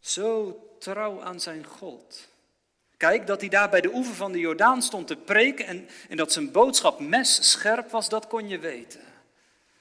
Zo 0.00 0.60
trouw 0.78 1.22
aan 1.22 1.40
zijn 1.40 1.64
God. 1.64 2.28
Kijk, 2.96 3.26
dat 3.26 3.40
hij 3.40 3.48
daar 3.48 3.68
bij 3.70 3.80
de 3.80 3.94
oever 3.94 4.14
van 4.14 4.32
de 4.32 4.38
Jordaan 4.38 4.82
stond 4.82 5.06
te 5.06 5.16
preken 5.16 5.66
en, 5.66 5.88
en 6.08 6.16
dat 6.16 6.32
zijn 6.32 6.50
boodschap 6.50 7.00
messcherp 7.00 7.90
was, 7.90 8.08
dat 8.08 8.26
kon 8.26 8.48
je 8.48 8.58
weten. 8.58 9.00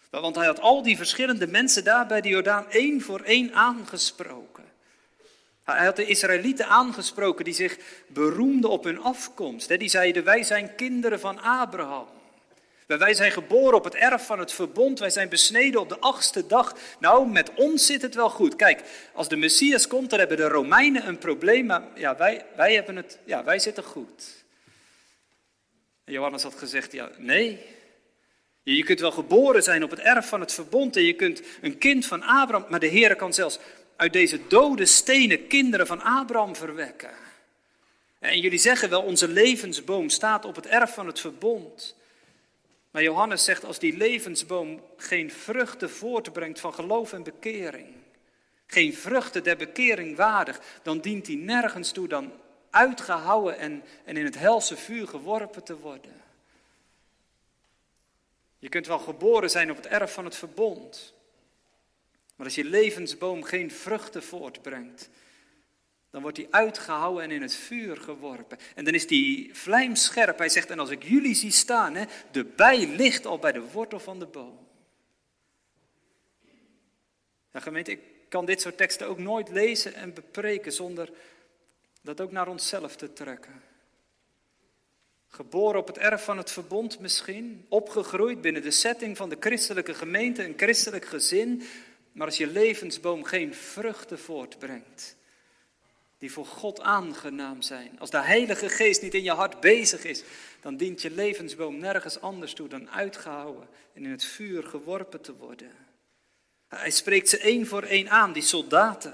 Want 0.10 0.36
hij 0.36 0.46
had 0.46 0.60
al 0.60 0.82
die 0.84 0.98
verschillende 0.98 1.48
mensen 1.48 1.84
daar 1.84 2.08
bij 2.08 2.22
de 2.22 2.30
Jordaan 2.30 2.72
één 2.72 3.02
voor 3.02 3.22
één 3.22 3.54
aangesproken. 3.54 4.64
Hij 5.64 5.86
had 5.86 5.96
de 5.96 6.06
Israëlieten 6.06 6.68
aangesproken 6.68 7.46
die 7.46 7.54
zich 7.54 7.78
beroemden 8.08 8.70
op 8.70 8.84
hun 8.84 9.02
afkomst. 9.02 9.80
Die 9.80 9.90
zeiden, 9.90 10.24
wij 10.24 10.44
zijn 10.44 10.76
kinderen 10.76 11.20
van 11.20 11.42
Abraham. 11.42 12.08
Wij 12.86 13.14
zijn 13.14 13.32
geboren 13.32 13.78
op 13.78 13.84
het 13.84 13.96
erf 13.96 14.26
van 14.26 14.40
het 14.40 14.52
verbond. 14.52 15.00
Wij 15.00 15.10
zijn 15.10 15.30
besneden 15.30 15.82
op 15.82 15.90
de 15.90 16.00
achtste 16.00 16.48
dag. 16.48 16.76
Nou, 17.00 17.28
met 17.28 17.54
ons 17.54 17.86
zit 17.86 18.02
het 18.02 18.16
wel 18.16 18.30
goed. 18.30 18.56
Kijk, 18.56 18.82
als 19.14 19.28
de 19.28 19.36
Messias 19.36 19.88
komt, 19.88 20.10
dan 20.10 20.20
hebben 20.20 20.38
de 20.38 20.48
Romeinen 20.48 21.08
een 21.08 21.18
probleem. 21.18 21.66
Maar 21.66 21.84
ja, 21.96 22.16
wij, 22.16 22.46
wij, 22.56 22.74
hebben 22.74 22.96
het, 22.96 23.20
ja, 23.24 23.44
wij 23.44 23.60
zitten 23.60 23.84
goed. 23.84 24.44
Johannes 26.06 26.44
had 26.44 26.56
gezegd, 26.56 26.92
ja, 26.92 27.10
nee. 27.18 27.60
Je 28.64 28.84
kunt 28.84 29.00
wel 29.00 29.12
geboren 29.12 29.64
zijn 29.64 29.84
op 29.84 29.90
het 29.90 30.00
erf 30.00 30.28
van 30.28 30.40
het 30.40 30.54
verbond. 30.54 30.96
En 30.96 31.04
je 31.04 31.14
kunt 31.14 31.42
een 31.62 31.78
kind 31.78 32.06
van 32.06 32.24
Abraham. 32.24 32.66
Maar 32.70 32.80
de 32.80 32.88
Heer 32.88 33.16
kan 33.16 33.34
zelfs 33.34 33.60
uit 33.96 34.14
deze 34.14 34.40
dode 34.48 34.86
stenen 34.86 35.48
kinderen 35.48 35.88
van 35.88 36.02
Abraham 36.02 36.56
verwekken. 36.56 37.12
En 38.20 38.40
jullie 38.40 38.60
zeggen 38.60 38.90
wel, 38.90 39.02
onze 39.02 39.28
levensboom 39.28 40.10
staat 40.10 40.46
op 40.46 40.56
het 40.56 40.66
erf 40.66 40.94
van 40.94 41.08
het 41.08 41.20
verbond. 41.20 41.96
Maar 42.96 43.04
Johannes 43.04 43.44
zegt, 43.44 43.66
als 43.66 43.80
die 43.80 43.98
levensboom 43.98 44.82
geen 44.98 45.32
vruchten 45.32 45.90
voortbrengt 45.90 46.60
van 46.60 46.74
geloof 46.74 47.14
en 47.14 47.24
bekering, 47.24 47.88
geen 48.68 48.94
vruchten 48.94 49.44
der 49.44 49.58
bekering 49.58 50.16
waardig, 50.16 50.62
dan 50.84 51.00
dient 51.00 51.28
hij 51.28 51.36
nergens 51.36 51.92
toe 51.92 52.08
dan 52.08 52.32
uitgehouden 52.70 53.58
en, 53.58 53.84
en 54.06 54.18
in 54.18 54.26
het 54.26 54.38
helse 54.38 54.78
vuur 54.78 55.08
geworpen 55.08 55.64
te 55.64 55.78
worden. 55.78 56.22
Je 58.60 58.70
kunt 58.70 58.88
wel 58.88 59.00
geboren 59.00 59.50
zijn 59.50 59.72
op 59.72 59.76
het 59.76 59.88
erf 59.88 60.14
van 60.14 60.26
het 60.26 60.36
verbond, 60.36 61.14
maar 62.36 62.46
als 62.46 62.56
je 62.56 62.66
levensboom 62.66 63.44
geen 63.44 63.72
vruchten 63.72 64.24
voortbrengt, 64.24 65.10
dan 66.16 66.24
wordt 66.24 66.40
hij 66.40 66.48
uitgehouden 66.50 67.24
en 67.24 67.32
in 67.32 67.42
het 67.42 67.56
vuur 67.56 67.98
geworpen. 67.98 68.58
En 68.76 68.86
dan 68.86 68.94
is 68.94 69.08
die 69.08 69.56
vlijmscherp. 69.56 70.38
Hij 70.38 70.50
zegt, 70.50 70.70
en 70.70 70.80
als 70.80 70.90
ik 70.90 71.04
jullie 71.04 71.36
zie 71.36 71.52
staan, 71.52 71.96
hè, 71.96 72.06
de 72.32 72.44
bij 72.44 72.88
ligt 72.88 73.26
al 73.26 73.40
bij 73.40 73.52
de 73.52 73.62
wortel 73.72 74.00
van 74.00 74.20
de 74.20 74.26
boom. 74.26 74.68
Ja, 77.52 77.60
gemeente, 77.60 77.92
ik 77.92 78.00
kan 78.30 78.46
dit 78.46 78.62
soort 78.62 78.78
teksten 78.78 79.08
ook 79.08 79.18
nooit 79.18 79.50
lezen 79.50 79.94
en 79.94 80.14
bepreken 80.14 80.72
zonder 80.72 81.10
dat 82.02 82.22
ook 82.22 82.32
naar 82.32 82.48
onszelf 82.48 82.96
te 82.96 83.14
trekken. 83.14 83.62
Geboren 85.28 85.80
op 85.80 85.88
het 85.88 85.98
erf 85.98 86.24
van 86.24 86.38
het 86.38 86.52
verbond 86.52 87.00
misschien, 87.00 87.66
opgegroeid 87.70 88.42
binnen 88.42 88.62
de 88.62 88.72
setting 88.72 89.18
van 89.18 89.30
de 89.30 89.38
christelijke 89.40 89.94
gemeente, 89.94 90.44
een 90.44 90.58
christelijk 90.58 91.06
gezin, 91.06 91.64
maar 92.12 92.28
als 92.28 92.38
je 92.38 92.48
levensboom 92.48 93.24
geen 93.24 93.54
vruchten 93.54 94.20
voortbrengt, 94.20 95.16
die 96.26 96.34
voor 96.34 96.46
God 96.46 96.82
aangenaam 96.82 97.62
zijn. 97.62 98.00
Als 98.00 98.10
de 98.10 98.22
Heilige 98.22 98.70
Geest 98.70 99.02
niet 99.02 99.14
in 99.14 99.24
je 99.24 99.32
hart 99.32 99.60
bezig 99.60 100.04
is, 100.04 100.24
dan 100.62 100.78
dient 100.78 101.02
je 101.02 101.12
levensboom 101.12 101.78
nergens 101.78 102.22
anders 102.22 102.54
toe 102.54 102.68
dan 102.68 102.90
uitgehouden 102.90 103.68
en 103.94 104.04
in 104.04 104.12
het 104.12 104.24
vuur 104.24 104.64
geworpen 104.64 105.22
te 105.22 105.36
worden. 105.36 105.72
Hij 106.68 106.92
spreekt 106.92 107.30
ze 107.30 107.38
één 107.38 107.68
voor 107.68 107.84
één 107.84 108.10
aan, 108.10 108.34
die 108.34 108.44
soldaten. 108.44 109.14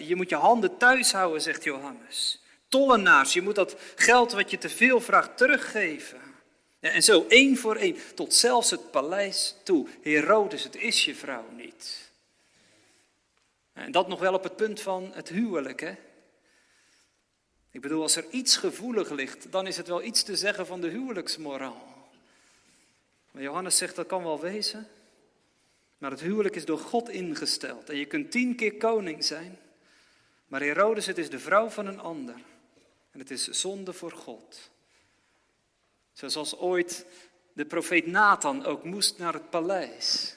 Je 0.00 0.16
moet 0.16 0.28
je 0.28 0.36
handen 0.36 0.76
thuis 0.76 1.12
houden, 1.12 1.42
zegt 1.42 1.64
Johannes. 1.64 2.42
Tollenaars, 2.68 3.32
je 3.32 3.42
moet 3.42 3.54
dat 3.54 3.76
geld 3.94 4.32
wat 4.32 4.50
je 4.50 4.58
te 4.58 4.68
veel 4.68 5.00
vraagt 5.00 5.36
teruggeven. 5.36 6.20
En 6.80 7.02
zo 7.02 7.24
één 7.28 7.56
voor 7.56 7.76
één, 7.76 7.96
tot 8.14 8.34
zelfs 8.34 8.70
het 8.70 8.90
paleis 8.90 9.54
toe. 9.62 9.88
Herodes, 10.02 10.64
het 10.64 10.76
is 10.76 11.04
je 11.04 11.14
vrouw 11.14 11.46
niet. 11.56 12.10
En 13.72 13.92
dat 13.92 14.08
nog 14.08 14.20
wel 14.20 14.34
op 14.34 14.42
het 14.42 14.56
punt 14.56 14.80
van 14.80 15.10
het 15.14 15.28
huwelijk, 15.28 15.80
hè? 15.80 15.94
Ik 17.74 17.80
bedoel, 17.80 18.02
als 18.02 18.16
er 18.16 18.30
iets 18.30 18.56
gevoelig 18.56 19.10
ligt, 19.10 19.52
dan 19.52 19.66
is 19.66 19.76
het 19.76 19.86
wel 19.86 20.02
iets 20.02 20.22
te 20.22 20.36
zeggen 20.36 20.66
van 20.66 20.80
de 20.80 20.88
huwelijksmoraal. 20.88 22.08
Maar 23.30 23.42
Johannes 23.42 23.76
zegt 23.76 23.96
dat 23.96 24.06
kan 24.06 24.22
wel 24.22 24.40
wezen, 24.40 24.88
maar 25.98 26.10
het 26.10 26.20
huwelijk 26.20 26.56
is 26.56 26.64
door 26.64 26.78
God 26.78 27.08
ingesteld. 27.08 27.90
En 27.90 27.96
je 27.96 28.04
kunt 28.04 28.30
tien 28.30 28.56
keer 28.56 28.76
koning 28.76 29.24
zijn, 29.24 29.58
maar 30.46 30.60
Herodes, 30.60 31.06
het 31.06 31.18
is 31.18 31.30
de 31.30 31.38
vrouw 31.38 31.68
van 31.68 31.86
een 31.86 32.00
ander. 32.00 32.34
En 33.10 33.18
het 33.18 33.30
is 33.30 33.48
zonde 33.48 33.92
voor 33.92 34.12
God. 34.12 34.70
Zoals 36.12 36.56
ooit 36.56 37.06
de 37.52 37.66
profeet 37.66 38.06
Nathan 38.06 38.64
ook 38.64 38.84
moest 38.84 39.18
naar 39.18 39.32
het 39.32 39.50
paleis. 39.50 40.36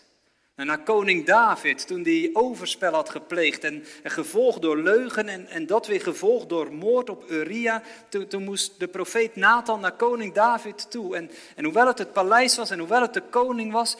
Naar 0.65 0.83
koning 0.83 1.25
David, 1.25 1.87
toen 1.87 2.03
hij 2.03 2.29
overspel 2.33 2.93
had 2.93 3.09
gepleegd 3.09 3.63
en, 3.63 3.83
gevolgd 4.03 4.61
door 4.61 4.77
leugen 4.77 5.27
en, 5.27 5.47
en 5.47 5.65
dat 5.65 5.87
weer 5.87 6.01
gevolgd 6.01 6.49
door 6.49 6.73
moord 6.73 7.09
op 7.09 7.29
Uria, 7.29 7.83
toen, 8.09 8.27
toen 8.27 8.43
moest 8.43 8.79
de 8.79 8.87
profeet 8.87 9.35
Nathan 9.35 9.79
naar 9.79 9.95
koning 9.95 10.33
David 10.33 10.91
toe. 10.91 11.15
En, 11.15 11.29
en 11.55 11.63
hoewel 11.63 11.87
het 11.87 11.97
het 11.97 12.13
paleis 12.13 12.55
was 12.55 12.69
en 12.69 12.79
hoewel 12.79 13.01
het 13.01 13.13
de 13.13 13.21
koning 13.21 13.71
was, 13.71 13.97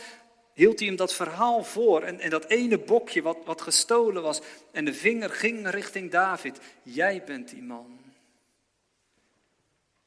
hield 0.53 0.79
hij 0.79 0.87
hem 0.87 0.97
dat 0.97 1.13
verhaal 1.13 1.63
voor. 1.63 2.01
En, 2.01 2.19
en 2.19 2.29
dat 2.29 2.45
ene 2.45 2.77
bokje 2.77 3.21
wat, 3.21 3.37
wat 3.45 3.61
gestolen 3.61 4.21
was. 4.21 4.41
En 4.71 4.85
de 4.85 4.93
vinger 4.93 5.29
ging 5.29 5.69
richting 5.69 6.11
David. 6.11 6.59
Jij 6.83 7.23
bent 7.25 7.49
die 7.49 7.63
man. 7.63 7.99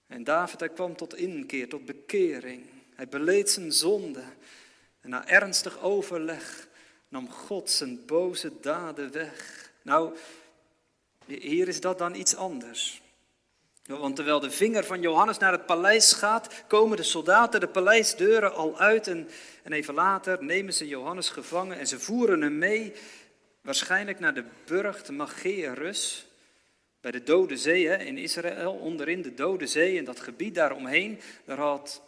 En 0.06 0.24
David, 0.24 0.60
hij 0.60 0.68
kwam 0.68 0.96
tot 0.96 1.16
inkeer, 1.16 1.68
tot 1.68 1.84
bekering. 1.84 2.62
Hij 2.94 3.08
beleed 3.08 3.50
zijn 3.50 3.72
zonde. 3.72 4.22
En 5.00 5.10
na 5.10 5.28
ernstig 5.28 5.80
overleg 5.80 6.68
nam 7.08 7.30
God 7.30 7.70
zijn 7.70 8.06
boze 8.06 8.52
daden 8.60 9.12
weg. 9.12 9.70
Nou, 9.82 10.16
hier 11.26 11.68
is 11.68 11.80
dat 11.80 11.98
dan 11.98 12.14
iets 12.14 12.36
anders. 12.36 13.02
Want 13.98 14.16
terwijl 14.16 14.40
de 14.40 14.50
vinger 14.50 14.84
van 14.84 15.00
Johannes 15.00 15.38
naar 15.38 15.52
het 15.52 15.66
paleis 15.66 16.12
gaat, 16.12 16.64
komen 16.66 16.96
de 16.96 17.02
soldaten 17.02 17.60
de 17.60 17.68
paleisdeuren 17.68 18.54
al 18.54 18.78
uit. 18.78 19.06
En, 19.06 19.28
en 19.62 19.72
even 19.72 19.94
later 19.94 20.44
nemen 20.44 20.74
ze 20.74 20.88
Johannes 20.88 21.28
gevangen 21.28 21.78
en 21.78 21.86
ze 21.86 21.98
voeren 21.98 22.40
hem 22.40 22.58
mee, 22.58 22.92
waarschijnlijk 23.60 24.20
naar 24.20 24.34
de 24.34 24.44
burcht 24.64 25.10
Mageerus. 25.10 26.26
Bij 27.00 27.10
de 27.10 27.22
Dode 27.22 27.56
Zee 27.56 27.84
in 27.84 28.18
Israël, 28.18 28.72
onderin 28.72 29.22
de 29.22 29.34
Dode 29.34 29.66
Zee 29.66 29.98
en 29.98 30.04
dat 30.04 30.20
gebied 30.20 30.54
daaromheen. 30.54 31.20
Daar 31.44 31.58
had 31.58 32.02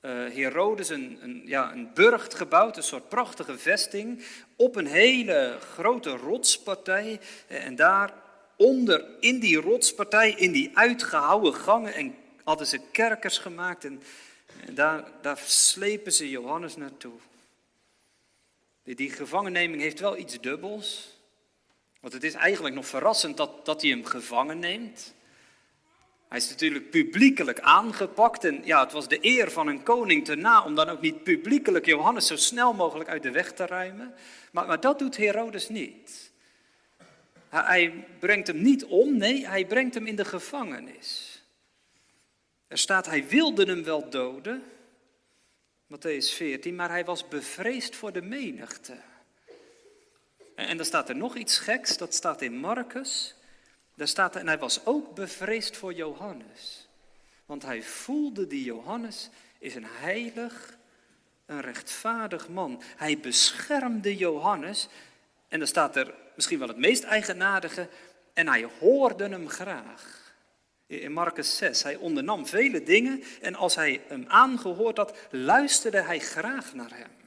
Herodes 0.00 0.88
een, 0.88 1.18
een, 1.20 1.42
ja, 1.44 1.72
een 1.72 1.90
burcht 1.94 2.34
gebouwd, 2.34 2.76
een 2.76 2.82
soort 2.82 3.08
prachtige 3.08 3.58
vesting, 3.58 4.24
op 4.56 4.76
een 4.76 4.86
hele 4.86 5.58
grote 5.72 6.10
rotspartij. 6.10 7.20
En 7.46 7.76
daar 7.76 8.12
onder, 8.56 9.04
in 9.20 9.38
die 9.38 9.60
rotspartij, 9.60 10.30
in 10.30 10.52
die 10.52 10.70
uitgehouwen 10.74 11.54
gangen, 11.54 11.94
en 11.94 12.14
hadden 12.44 12.66
ze 12.66 12.80
kerkers 12.92 13.38
gemaakt. 13.38 13.84
En, 13.84 14.02
en 14.66 14.74
daar, 14.74 15.04
daar 15.22 15.38
slepen 15.44 16.12
ze 16.12 16.30
Johannes 16.30 16.76
naartoe. 16.76 17.18
Die, 18.82 18.94
die 18.94 19.10
gevangenneming 19.10 19.82
heeft 19.82 20.00
wel 20.00 20.16
iets 20.16 20.40
dubbels. 20.40 21.16
Want 22.00 22.12
het 22.12 22.24
is 22.24 22.34
eigenlijk 22.34 22.74
nog 22.74 22.86
verrassend 22.86 23.36
dat, 23.36 23.66
dat 23.66 23.82
hij 23.82 23.90
hem 23.90 24.04
gevangen 24.04 24.58
neemt. 24.58 25.14
Hij 26.28 26.38
is 26.38 26.48
natuurlijk 26.48 26.90
publiekelijk 26.90 27.60
aangepakt 27.60 28.44
en 28.44 28.60
ja, 28.64 28.80
het 28.82 28.92
was 28.92 29.08
de 29.08 29.18
eer 29.20 29.50
van 29.50 29.66
een 29.66 29.82
koning 29.82 30.24
te 30.24 30.34
na 30.34 30.64
om 30.64 30.74
dan 30.74 30.88
ook 30.88 31.00
niet 31.00 31.22
publiekelijk 31.22 31.86
Johannes 31.86 32.26
zo 32.26 32.36
snel 32.36 32.72
mogelijk 32.72 33.08
uit 33.08 33.22
de 33.22 33.30
weg 33.30 33.52
te 33.52 33.66
ruimen. 33.66 34.14
Maar, 34.52 34.80
dat 34.80 34.98
doet 34.98 35.16
Herodes 35.16 35.68
niet. 35.68 36.32
Hij 37.48 38.06
brengt 38.18 38.46
hem 38.46 38.62
niet 38.62 38.84
om, 38.84 39.16
nee, 39.16 39.46
hij 39.46 39.66
brengt 39.66 39.94
hem 39.94 40.06
in 40.06 40.16
de 40.16 40.24
gevangenis. 40.24 41.42
Er 42.66 42.78
staat, 42.78 43.06
hij 43.06 43.28
wilde 43.28 43.64
hem 43.64 43.84
wel 43.84 44.10
doden, 44.10 44.62
Matthäus 45.86 46.34
14, 46.34 46.74
maar 46.74 46.90
hij 46.90 47.04
was 47.04 47.28
bevreesd 47.28 47.96
voor 47.96 48.12
de 48.12 48.22
menigte. 48.22 48.96
En, 50.54 50.66
en 50.66 50.76
dan 50.76 50.86
staat 50.86 51.08
er 51.08 51.16
nog 51.16 51.36
iets 51.36 51.58
geks, 51.58 51.96
dat 51.96 52.14
staat 52.14 52.42
in 52.42 52.56
Marcus. 52.56 53.37
Daar 53.98 54.08
staat 54.08 54.36
en 54.36 54.46
hij 54.46 54.58
was 54.58 54.86
ook 54.86 55.14
bevreesd 55.14 55.76
voor 55.76 55.92
Johannes. 55.92 56.88
Want 57.46 57.62
hij 57.62 57.82
voelde 57.82 58.46
die 58.46 58.64
Johannes 58.64 59.30
is 59.58 59.74
een 59.74 59.86
heilig, 59.88 60.76
een 61.46 61.60
rechtvaardig 61.60 62.48
man. 62.48 62.82
Hij 62.96 63.18
beschermde 63.18 64.16
Johannes. 64.16 64.88
En 65.48 65.58
dan 65.58 65.68
staat 65.68 65.96
er 65.96 66.14
misschien 66.34 66.58
wel 66.58 66.68
het 66.68 66.76
meest 66.76 67.04
eigenaardige. 67.04 67.88
En 68.32 68.48
hij 68.48 68.68
hoorde 68.78 69.28
hem 69.28 69.48
graag. 69.48 70.34
In 70.86 71.12
Marcus 71.12 71.56
6, 71.56 71.82
hij 71.82 71.96
ondernam 71.96 72.46
vele 72.46 72.82
dingen. 72.82 73.22
En 73.40 73.54
als 73.54 73.74
hij 73.74 74.02
hem 74.08 74.24
aangehoord 74.28 74.96
had, 74.96 75.16
luisterde 75.30 76.02
hij 76.02 76.18
graag 76.18 76.74
naar 76.74 76.90
hem. 76.94 77.17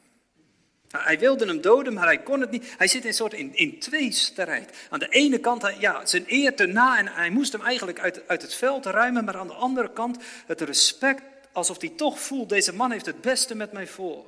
Hij 0.92 1.20
wilde 1.20 1.46
hem 1.46 1.62
doden, 1.62 1.94
maar 1.94 2.06
hij 2.06 2.24
kon 2.24 2.42
het 2.42 2.52
niet. 2.52 2.74
Hij 2.78 2.88
zit 2.88 3.02
in 3.02 3.08
een 3.08 3.14
soort 3.14 3.34
in, 3.34 3.56
in 3.56 3.80
tweestrijd. 3.80 4.88
Aan 4.90 5.00
de 5.00 5.10
ene 5.10 5.40
kant, 5.40 5.74
ja, 5.80 6.06
zijn 6.06 6.24
eer 6.28 6.56
te 6.56 6.66
na 6.66 6.98
en 6.98 7.08
hij 7.08 7.30
moest 7.30 7.52
hem 7.52 7.62
eigenlijk 7.62 8.00
uit, 8.00 8.28
uit 8.28 8.42
het 8.42 8.54
veld 8.54 8.86
ruimen. 8.86 9.26
Maar 9.26 9.38
aan 9.38 9.48
de 9.48 9.54
andere 9.54 9.92
kant 9.94 10.18
het 10.46 10.62
respect, 10.62 11.24
alsof 11.52 11.82
hij 11.82 11.90
toch 11.90 12.20
voelt, 12.20 12.50
deze 12.50 12.74
man 12.74 12.92
heeft 12.92 13.06
het 13.06 13.22
beste 13.22 13.56
met 13.56 13.72
mij 13.72 13.88
voor. 13.88 14.26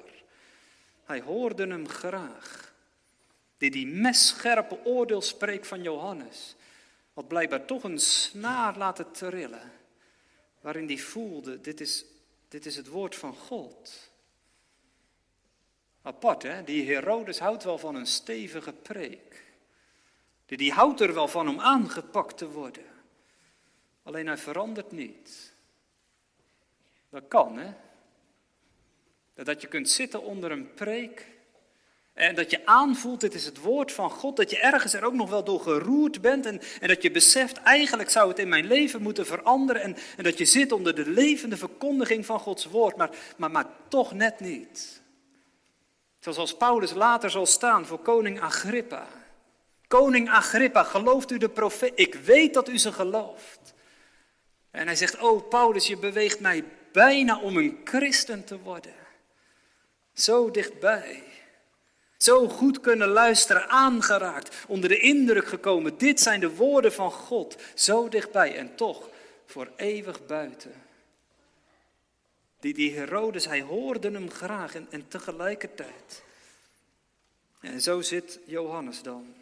Hij 1.06 1.22
hoorde 1.22 1.68
hem 1.68 1.90
graag. 1.90 2.74
Die, 3.58 3.72
die 3.72 3.88
messcherpe 3.88 4.78
oordeelspreek 4.84 5.66
van 5.66 5.82
Johannes 5.82 6.56
had 7.14 7.28
blijkbaar 7.28 7.66
toch 7.66 7.84
een 7.84 8.00
snaar 8.00 8.78
laten 8.78 9.12
trillen. 9.12 9.72
Waarin 10.62 10.88
hij 10.88 10.98
voelde, 10.98 11.62
dit 11.62 11.82
is, 11.82 12.06
Dit 12.54 12.66
is 12.66 12.76
het 12.76 12.88
woord 12.88 13.16
van 13.16 13.36
God. 13.36 14.12
Apart, 16.06 16.44
hè? 16.44 16.64
Die 16.64 16.94
Herodes 16.94 17.40
houdt 17.40 17.64
wel 17.64 17.78
van 17.78 17.96
een 17.96 18.06
stevige 18.06 18.74
preek. 18.74 19.44
Die, 20.46 20.58
die 20.58 20.72
houdt 20.72 21.00
er 21.00 21.14
wel 21.14 21.28
van 21.28 21.50
om 21.50 21.60
aangepakt 21.60 22.38
te 22.38 22.50
worden. 22.50 22.86
Alleen 24.04 24.28
hij 24.28 24.38
verandert 24.38 24.92
niet. 24.92 25.54
Dat 27.10 27.24
kan, 27.28 27.58
hè? 27.58 27.74
Dat 29.44 29.62
je 29.62 29.68
kunt 29.68 29.90
zitten 29.90 30.24
onder 30.24 30.52
een 30.52 30.74
preek 30.74 31.34
en 32.14 32.36
dat 32.36 32.52
je 32.52 32.66
aanvoelt, 32.66 33.22
dit 33.22 33.34
is 33.34 33.46
het 33.46 33.58
woord 33.58 33.92
van 33.92 34.10
God, 34.10 34.38
dat 34.38 34.50
je 34.50 34.60
ergens 34.60 34.94
er 34.94 35.04
ook 35.04 35.14
nog 35.14 35.30
wel 35.30 35.44
door 35.44 35.60
geroerd 35.60 36.22
bent 36.22 36.46
en, 36.46 36.62
en 36.80 36.88
dat 36.88 37.02
je 37.02 37.12
beseft, 37.12 37.58
eigenlijk 37.58 38.10
zou 38.10 38.30
het 38.30 38.40
in 38.40 38.48
mijn 38.48 38.66
leven 38.66 39.02
moeten 39.02 39.26
veranderen 39.26 39.82
en, 39.82 39.96
en 40.18 40.24
dat 40.24 40.38
je 40.38 40.46
zit 40.46 40.72
onder 40.72 40.96
de 40.96 41.10
levende 41.10 41.58
verkondiging 41.58 42.26
van 42.26 42.40
Gods 42.40 42.66
woord, 42.66 42.96
maar, 42.96 43.10
maar, 43.38 43.52
maar 43.52 43.66
toch 43.88 44.14
net 44.14 44.40
niet. 44.40 45.02
Zoals 46.32 46.58
Paulus 46.58 46.94
later 46.94 47.30
zal 47.30 47.46
staan 47.46 47.86
voor 47.86 48.00
koning 48.00 48.42
Agrippa. 48.42 49.08
Koning 49.88 50.30
Agrippa, 50.30 50.84
gelooft 50.84 51.32
u 51.32 51.38
de 51.38 51.50
profeet? 51.50 51.92
Ik 51.96 52.16
weet 52.16 52.54
dat 52.54 52.70
u 52.70 52.78
ze 52.78 52.92
gelooft. 52.92 53.74
En 54.72 54.86
hij 54.86 54.96
zegt, 54.96 55.20
oh 55.20 55.50
Paulus, 55.50 55.88
je 55.88 55.98
beweegt 55.98 56.40
mij 56.40 56.64
bijna 56.92 57.40
om 57.40 57.58
een 57.58 57.82
christen 57.84 58.44
te 58.44 58.60
worden. 58.60 58.94
Zo 60.14 60.52
dichtbij. 60.52 61.24
Zo 62.18 62.48
goed 62.48 62.80
kunnen 62.80 63.08
luisteren, 63.08 63.70
aangeraakt, 63.70 64.56
onder 64.68 64.90
de 64.90 65.00
indruk 65.00 65.48
gekomen. 65.48 65.98
Dit 65.98 66.20
zijn 66.20 66.40
de 66.40 66.56
woorden 66.56 66.94
van 66.94 67.12
God, 67.12 67.56
zo 67.76 68.10
dichtbij 68.10 68.56
en 68.56 68.76
toch 68.76 69.10
voor 69.46 69.72
eeuwig 69.76 70.26
buiten. 70.26 70.83
Die, 72.64 72.74
die 72.74 72.94
Herodes, 72.94 73.46
hij 73.46 73.62
hoorde 73.62 74.12
hem 74.12 74.32
graag 74.32 74.76
en, 74.76 74.88
en 74.90 75.08
tegelijkertijd. 75.08 76.24
En 77.60 77.82
zo 77.82 78.02
zit 78.02 78.40
Johannes 78.46 79.02
dan. 79.02 79.34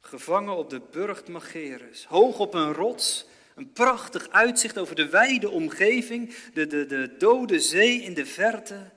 Gevangen 0.00 0.56
op 0.56 0.70
de 0.70 0.80
burcht 0.90 1.28
Magerus, 1.28 2.04
hoog 2.04 2.38
op 2.38 2.54
een 2.54 2.72
rots, 2.72 3.26
een 3.54 3.72
prachtig 3.72 4.28
uitzicht 4.30 4.78
over 4.78 4.94
de 4.94 5.08
wijde 5.08 5.50
omgeving, 5.50 6.34
de, 6.54 6.66
de, 6.66 6.86
de 6.86 7.14
dode 7.18 7.60
zee 7.60 8.02
in 8.02 8.14
de 8.14 8.26
verte. 8.26 8.74
Het 8.74 8.90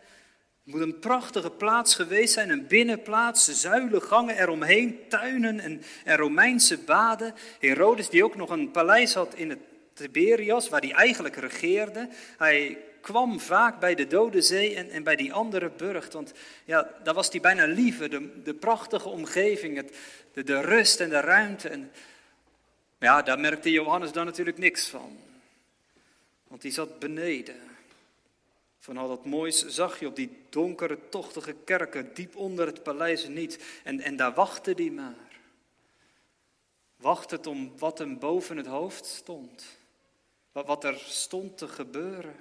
moet 0.63 0.81
een 0.81 0.99
prachtige 0.99 1.51
plaats 1.51 1.95
geweest 1.95 2.33
zijn, 2.33 2.49
een 2.49 2.67
binnenplaats, 2.67 3.61
zuilengangen 3.61 4.37
eromheen, 4.37 4.99
tuinen 5.07 5.59
en, 5.59 5.81
en 6.03 6.17
Romeinse 6.17 6.77
baden. 6.77 7.33
Herodes, 7.59 8.09
die 8.09 8.23
ook 8.23 8.35
nog 8.35 8.49
een 8.49 8.71
paleis 8.71 9.13
had 9.13 9.35
in 9.35 9.49
het 9.49 9.59
Tiberias, 9.93 10.69
waar 10.69 10.81
hij 10.81 10.91
eigenlijk 10.91 11.35
regeerde. 11.35 12.09
Hij 12.37 12.77
kwam 13.01 13.39
vaak 13.39 13.79
bij 13.79 13.95
de 13.95 14.07
Dode 14.07 14.41
Zee 14.41 14.75
en, 14.75 14.89
en 14.89 15.03
bij 15.03 15.15
die 15.15 15.33
andere 15.33 15.69
burcht, 15.69 16.13
want 16.13 16.33
ja, 16.65 16.89
daar 17.03 17.13
was 17.13 17.29
hij 17.29 17.39
bijna 17.39 17.65
liever, 17.65 18.09
de, 18.09 18.41
de 18.43 18.53
prachtige 18.53 19.09
omgeving, 19.09 19.75
het, 19.75 19.97
de, 20.33 20.43
de 20.43 20.61
rust 20.61 20.99
en 20.99 21.09
de 21.09 21.19
ruimte. 21.19 21.69
En, 21.69 21.91
ja, 22.99 23.21
daar 23.21 23.39
merkte 23.39 23.71
Johannes 23.71 24.11
dan 24.11 24.25
natuurlijk 24.25 24.57
niks 24.57 24.87
van, 24.87 25.17
want 26.47 26.61
hij 26.61 26.71
zat 26.71 26.99
beneden. 26.99 27.55
Van 28.79 28.97
al 28.97 29.07
dat 29.07 29.25
moois 29.25 29.67
zag 29.67 29.99
je 29.99 30.07
op 30.07 30.15
die 30.15 30.37
donkere, 30.49 30.97
tochtige 31.09 31.55
kerken, 31.65 32.13
diep 32.13 32.35
onder 32.35 32.65
het 32.65 32.83
paleis 32.83 33.27
niet. 33.27 33.63
En, 33.83 34.01
en 34.01 34.15
daar 34.15 34.33
wachtte 34.33 34.73
hij 34.75 34.89
maar. 34.89 35.27
Wacht 36.95 37.31
het 37.31 37.47
om 37.47 37.77
wat 37.77 37.97
hem 37.97 38.19
boven 38.19 38.57
het 38.57 38.65
hoofd 38.65 39.05
stond. 39.05 39.77
Wat 40.51 40.83
er 40.83 40.97
stond 41.05 41.57
te 41.57 41.67
gebeuren. 41.67 42.35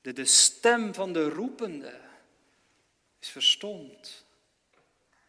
De, 0.00 0.12
de 0.12 0.24
stem 0.24 0.94
van 0.94 1.12
de 1.12 1.28
roepende 1.28 2.00
is 3.20 3.28
verstomd. 3.28 4.24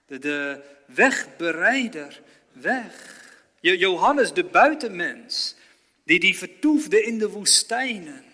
De, 0.06 0.20
de 0.20 0.64
wegbereider 0.86 2.22
weg. 2.52 3.20
Johannes 3.60 4.34
de 4.34 4.44
buitenmens, 4.44 5.56
die 6.04 6.20
die 6.20 6.38
vertoefde 6.38 7.04
in 7.04 7.18
de 7.18 7.30
woestijnen 7.30 8.31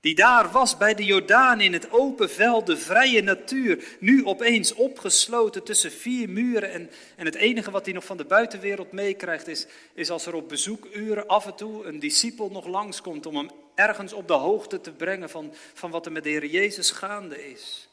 die 0.00 0.14
daar 0.14 0.50
was 0.50 0.76
bij 0.76 0.94
de 0.94 1.04
Jordaan 1.04 1.60
in 1.60 1.72
het 1.72 1.90
open 1.90 2.30
veld, 2.30 2.66
de 2.66 2.76
vrije 2.76 3.22
natuur, 3.22 3.84
nu 4.00 4.24
opeens 4.24 4.74
opgesloten 4.74 5.64
tussen 5.64 5.92
vier 5.92 6.28
muren. 6.28 6.72
En, 6.72 6.90
en 7.16 7.24
het 7.24 7.34
enige 7.34 7.70
wat 7.70 7.84
hij 7.84 7.94
nog 7.94 8.04
van 8.04 8.16
de 8.16 8.24
buitenwereld 8.24 8.92
meekrijgt 8.92 9.48
is, 9.48 9.66
is 9.94 10.10
als 10.10 10.26
er 10.26 10.34
op 10.34 10.48
bezoekuren 10.48 11.26
af 11.26 11.46
en 11.46 11.54
toe 11.54 11.84
een 11.84 11.98
discipel 11.98 12.50
nog 12.50 12.66
langskomt 12.66 13.26
om 13.26 13.36
hem 13.36 13.50
ergens 13.74 14.12
op 14.12 14.28
de 14.28 14.34
hoogte 14.34 14.80
te 14.80 14.92
brengen 14.92 15.30
van, 15.30 15.54
van 15.74 15.90
wat 15.90 16.06
er 16.06 16.12
met 16.12 16.22
de 16.24 16.30
Heer 16.30 16.46
Jezus 16.46 16.90
gaande 16.90 17.50
is. 17.50 17.88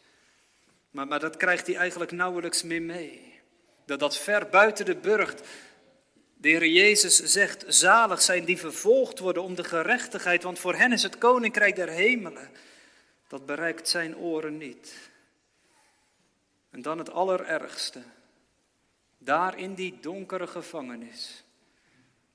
Maar, 0.92 1.08
maar 1.08 1.20
dat 1.20 1.38
krijgt 1.38 1.68
hij 1.68 1.76
eigenlijk 1.76 2.12
nauwelijks 2.12 2.64
meer 2.64 2.82
mee. 2.82 3.34
Dat 3.86 4.00
dat 4.00 4.18
ver 4.18 4.50
buiten 4.50 4.86
de 4.86 4.96
burcht 4.96 5.42
de 6.46 6.52
Heer 6.52 6.68
Jezus 6.68 7.16
zegt, 7.16 7.66
zalig 7.68 8.22
zijn 8.22 8.46
die 8.46 8.58
vervolgd 8.58 9.20
worden 9.20 9.44
om 9.44 9.56
de 9.56 9.64
gerechtigheid, 9.64 10.44
want 10.44 10.60
voor 10.60 10.76
hen 10.76 10.92
is 10.92 11.04
het 11.04 11.18
koninkrijk 11.18 11.76
der 11.76 11.90
hemelen. 11.90 12.50
Dat 13.28 13.46
bereikt 13.46 13.90
zijn 13.90 14.18
oren 14.18 14.58
niet. 14.58 15.10
En 16.70 16.82
dan 16.82 16.98
het 16.98 17.10
allerergste. 17.10 18.04
Daar 19.18 19.58
in 19.58 19.74
die 19.74 20.00
donkere 20.00 20.48
gevangenis, 20.48 21.44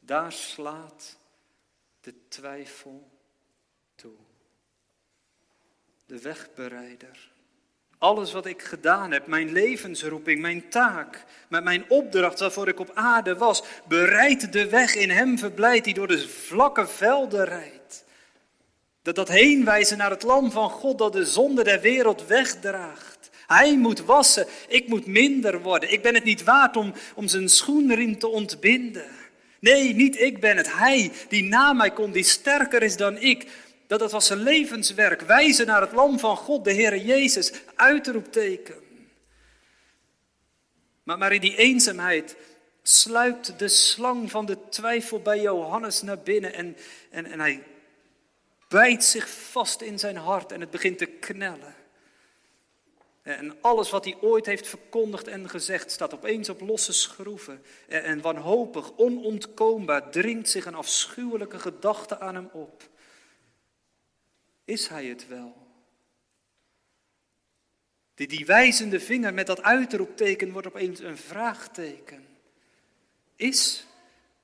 daar 0.01 0.33
slaat 0.33 1.17
de 2.01 2.15
twijfel 2.29 3.11
toe. 3.95 4.17
De 6.07 6.21
wegbereider 6.21 7.31
alles 8.01 8.33
wat 8.33 8.47
ik 8.47 8.63
gedaan 8.63 9.11
heb, 9.11 9.27
mijn 9.27 9.53
levensroeping, 9.53 10.41
mijn 10.41 10.69
taak, 10.69 11.25
mijn 11.49 11.85
opdracht 11.89 12.41
waarvoor 12.41 12.69
ik 12.69 12.81
op 12.81 12.91
aarde 12.95 13.37
was, 13.37 13.63
bereidt 13.89 14.53
de 14.53 14.69
weg 14.69 14.95
in 14.95 15.11
hem 15.11 15.39
verblijdt 15.39 15.85
die 15.85 15.95
door 15.95 16.07
de 16.07 16.29
vlakke 16.29 16.87
velden 16.87 17.45
rijdt. 17.45 18.05
Dat 19.03 19.15
dat 19.15 19.29
heenwijzen 19.29 19.99
naar 19.99 20.11
het 20.11 20.23
lam 20.23 20.51
van 20.51 20.71
God 20.71 20.99
dat 20.99 21.13
de 21.13 21.25
zonde 21.25 21.65
der 21.65 21.81
wereld 21.81 22.27
wegdraagt. 22.27 23.31
Hij 23.47 23.77
moet 23.77 24.01
wassen, 24.01 24.47
ik 24.69 24.89
moet 24.89 25.07
minder 25.07 25.63
worden. 25.63 25.93
Ik 25.93 26.03
ben 26.03 26.15
het 26.15 26.25
niet 26.25 26.45
waard 26.45 26.77
om, 26.77 26.93
om 27.15 27.29
zijn 27.29 27.49
schoenriem 27.49 28.19
te 28.19 28.29
ontbinden. 28.29 29.11
Nee, 29.61 29.95
niet 29.95 30.21
ik 30.21 30.41
ben 30.41 30.57
het. 30.57 30.73
Hij 30.79 31.13
die 31.29 31.45
na 31.45 31.73
mij 31.73 31.91
komt, 31.91 32.15
die 32.15 32.25
sterker 32.25 32.83
is 32.83 32.97
dan 32.97 33.19
ik, 33.19 33.47
dat 33.91 34.01
het 34.01 34.11
was 34.11 34.27
zijn 34.27 34.43
levenswerk, 34.43 35.21
wijzen 35.21 35.67
naar 35.67 35.81
het 35.81 35.93
lam 35.93 36.19
van 36.19 36.37
God, 36.37 36.65
de 36.65 36.73
Heer 36.73 36.97
Jezus, 36.97 37.53
uitroepteken. 37.75 38.77
Maar, 41.03 41.19
maar 41.19 41.33
in 41.33 41.41
die 41.41 41.57
eenzaamheid 41.57 42.37
sluipt 42.83 43.59
de 43.59 43.69
slang 43.69 44.31
van 44.31 44.47
de 44.47 44.59
twijfel 44.69 45.21
bij 45.21 45.41
Johannes 45.41 46.03
naar 46.03 46.19
binnen 46.19 46.55
en, 46.55 46.77
en, 47.11 47.27
en 47.27 47.41
hij 47.41 47.63
bijt 48.69 49.05
zich 49.05 49.29
vast 49.29 49.81
in 49.81 49.99
zijn 49.99 50.17
hart 50.17 50.53
en 50.53 50.61
het 50.61 50.71
begint 50.71 50.99
te 50.99 51.07
knellen. 51.07 51.75
En 53.23 53.57
alles 53.61 53.91
wat 53.91 54.05
hij 54.05 54.17
ooit 54.21 54.47
heeft 54.47 54.69
verkondigd 54.69 55.29
en 55.29 55.49
gezegd 55.49 55.91
staat 55.91 56.15
opeens 56.15 56.49
op 56.49 56.61
losse 56.61 56.93
schroeven. 56.93 57.63
En 57.89 58.21
wanhopig, 58.21 58.93
onontkoombaar 58.97 60.11
dringt 60.11 60.49
zich 60.49 60.67
een 60.67 60.75
afschuwelijke 60.75 61.59
gedachte 61.59 62.19
aan 62.21 62.35
hem 62.35 62.49
op. 62.53 62.89
Is 64.71 64.89
hij 64.89 65.07
het 65.07 65.29
wel? 65.29 65.67
Die, 68.15 68.29
die 68.29 68.47
wijzende 68.47 69.01
vinger 69.01 69.35
met 69.35 69.47
dat 69.47 69.63
uitroepteken 69.63 70.53
wordt 70.53 70.67
opeens 70.67 71.01
een 71.01 71.17
vraagteken. 71.17 72.27
Is 73.37 73.87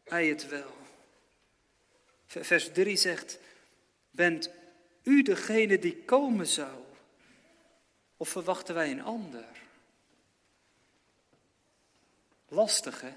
hij 0.05 0.27
het 0.27 0.49
wel? 0.49 0.77
Vers 2.27 2.73
3 2.73 2.97
zegt, 2.97 3.39
bent 4.11 4.51
u 5.03 5.23
degene 5.23 5.79
die 5.79 5.97
komen 5.97 6.47
zou? 6.47 6.83
Of 8.17 8.29
verwachten 8.29 8.75
wij 8.75 8.91
een 8.91 9.03
ander? 9.03 9.49
Lastig, 12.49 13.01
hè? 13.01 13.13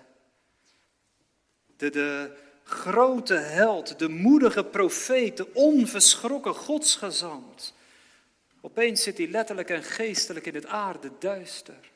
De, 1.76 1.90
de, 1.90 2.38
grote 2.70 3.34
held, 3.34 4.00
de 4.00 4.10
moedige 4.10 4.64
profeet, 4.64 5.38
de 5.38 5.54
onverschrokken 5.54 6.54
godsgezant. 6.54 7.74
Opeens 8.62 9.04
zit 9.04 9.18
hij 9.18 9.28
letterlijk 9.28 9.70
en 9.70 9.84
geestelijk 9.84 10.46
in 10.46 10.56
het 10.56 10.66
aarde 10.66 11.12
duister. 11.20 11.90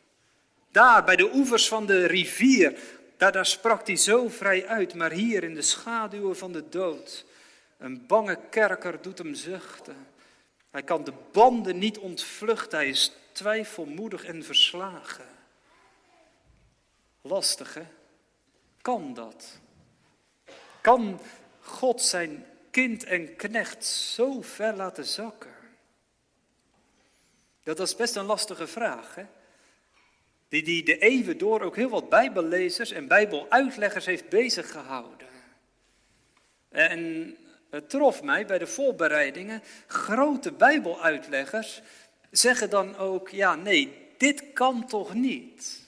Daar, 0.72 1.04
bij 1.04 1.16
de 1.16 1.34
oevers 1.34 1.68
van 1.68 1.86
de 1.86 2.06
rivier, 2.06 2.80
daar, 3.18 3.32
daar 3.32 3.46
sprak 3.46 3.88
hij 3.88 3.96
zo 3.96 4.30
vrij 4.30 4.68
uit, 4.68 4.94
maar 4.94 5.12
hier 5.12 5.44
in 5.44 5.56
de 5.56 5.62
schaduwen 5.62 6.38
van 6.38 6.52
de 6.52 6.70
dood, 6.70 7.26
een 7.78 8.06
bange 8.08 8.40
kerker 8.50 9.02
doet 9.02 9.18
hem 9.18 9.34
zuchten. 9.36 10.08
Hij 10.72 10.84
kan 10.84 11.04
de 11.04 11.14
banden 11.32 11.78
niet 11.78 11.98
ontvluchten, 11.98 12.78
hij 12.78 12.90
is 12.90 13.12
twijfelmoedig 13.32 14.24
en 14.24 14.44
verslagen. 14.44 15.26
Lastig, 17.22 17.74
hè? 17.74 17.84
Kan 18.82 19.14
dat? 19.14 19.60
Kan 20.84 21.19
God 21.60 22.02
zijn 22.02 22.46
kind 22.72 23.04
en 23.04 23.36
knecht 23.36 23.86
zo 23.86 24.41
ver 24.41 24.76
laten 24.76 25.06
zakken? 25.06 25.54
Dat 27.63 27.80
is 27.80 27.96
best 27.96 28.15
een 28.15 28.26
lastige 28.26 28.67
vraag. 28.67 29.15
Hè? 29.15 29.26
Die, 30.50 30.63
die 30.63 30.84
de 30.84 30.98
eeuwen 30.98 31.38
door 31.38 31.62
ook 31.62 31.76
heel 31.76 31.89
wat 31.89 32.10
bijbellezers 32.10 32.91
en 32.91 33.08
bijbeluitleggers 33.08 34.06
heeft 34.06 34.30
bezig 34.30 34.72
gehouden. 34.72 35.28
En 36.69 37.36
het 37.69 37.89
trof 37.89 38.24
mij 38.24 38.46
bij 38.46 38.58
de 38.58 38.67
voorbereidingen, 38.67 39.63
grote 39.88 40.52
bijbeluitleggers 40.52 41.82
zeggen 42.32 42.69
dan 42.69 42.98
ook, 42.98 43.30
ja 43.30 43.56
nee, 43.56 44.08
dit 44.17 44.54
kan 44.54 44.88
toch 44.88 45.13
niet. 45.13 45.88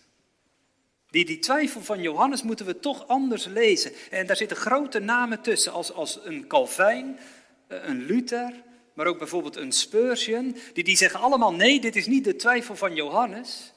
Die, 1.16 1.26
die 1.26 1.40
twijfel 1.40 1.82
van 1.82 2.02
Johannes 2.02 2.44
moeten 2.44 2.66
we 2.66 2.80
toch 2.80 3.08
anders 3.08 3.46
lezen. 3.46 3.92
En 4.10 4.28
daar 4.28 4.36
zitten 4.36 4.58
grote 4.58 5.00
namen 5.00 5.42
tussen, 5.42 5.72
als, 5.72 5.94
als 5.94 6.20
een 6.24 6.48
Calvijn, 6.48 7.20
eh, 7.68 7.78
een 7.84 8.06
Luther, 8.06 8.54
maar 8.94 9.06
ook 9.06 9.18
bijvoorbeeld 9.18 9.56
een 9.56 9.72
Spurgeon. 9.72 10.56
Die, 10.74 10.84
die 10.84 10.98
zeggen 10.98 11.20
allemaal, 11.20 11.54
nee, 11.54 11.80
dit 11.80 11.96
is 11.96 12.06
niet 12.06 12.24
de 12.24 12.36
twijfel 12.36 12.76
van 12.76 12.96
Johannes. 12.96 13.74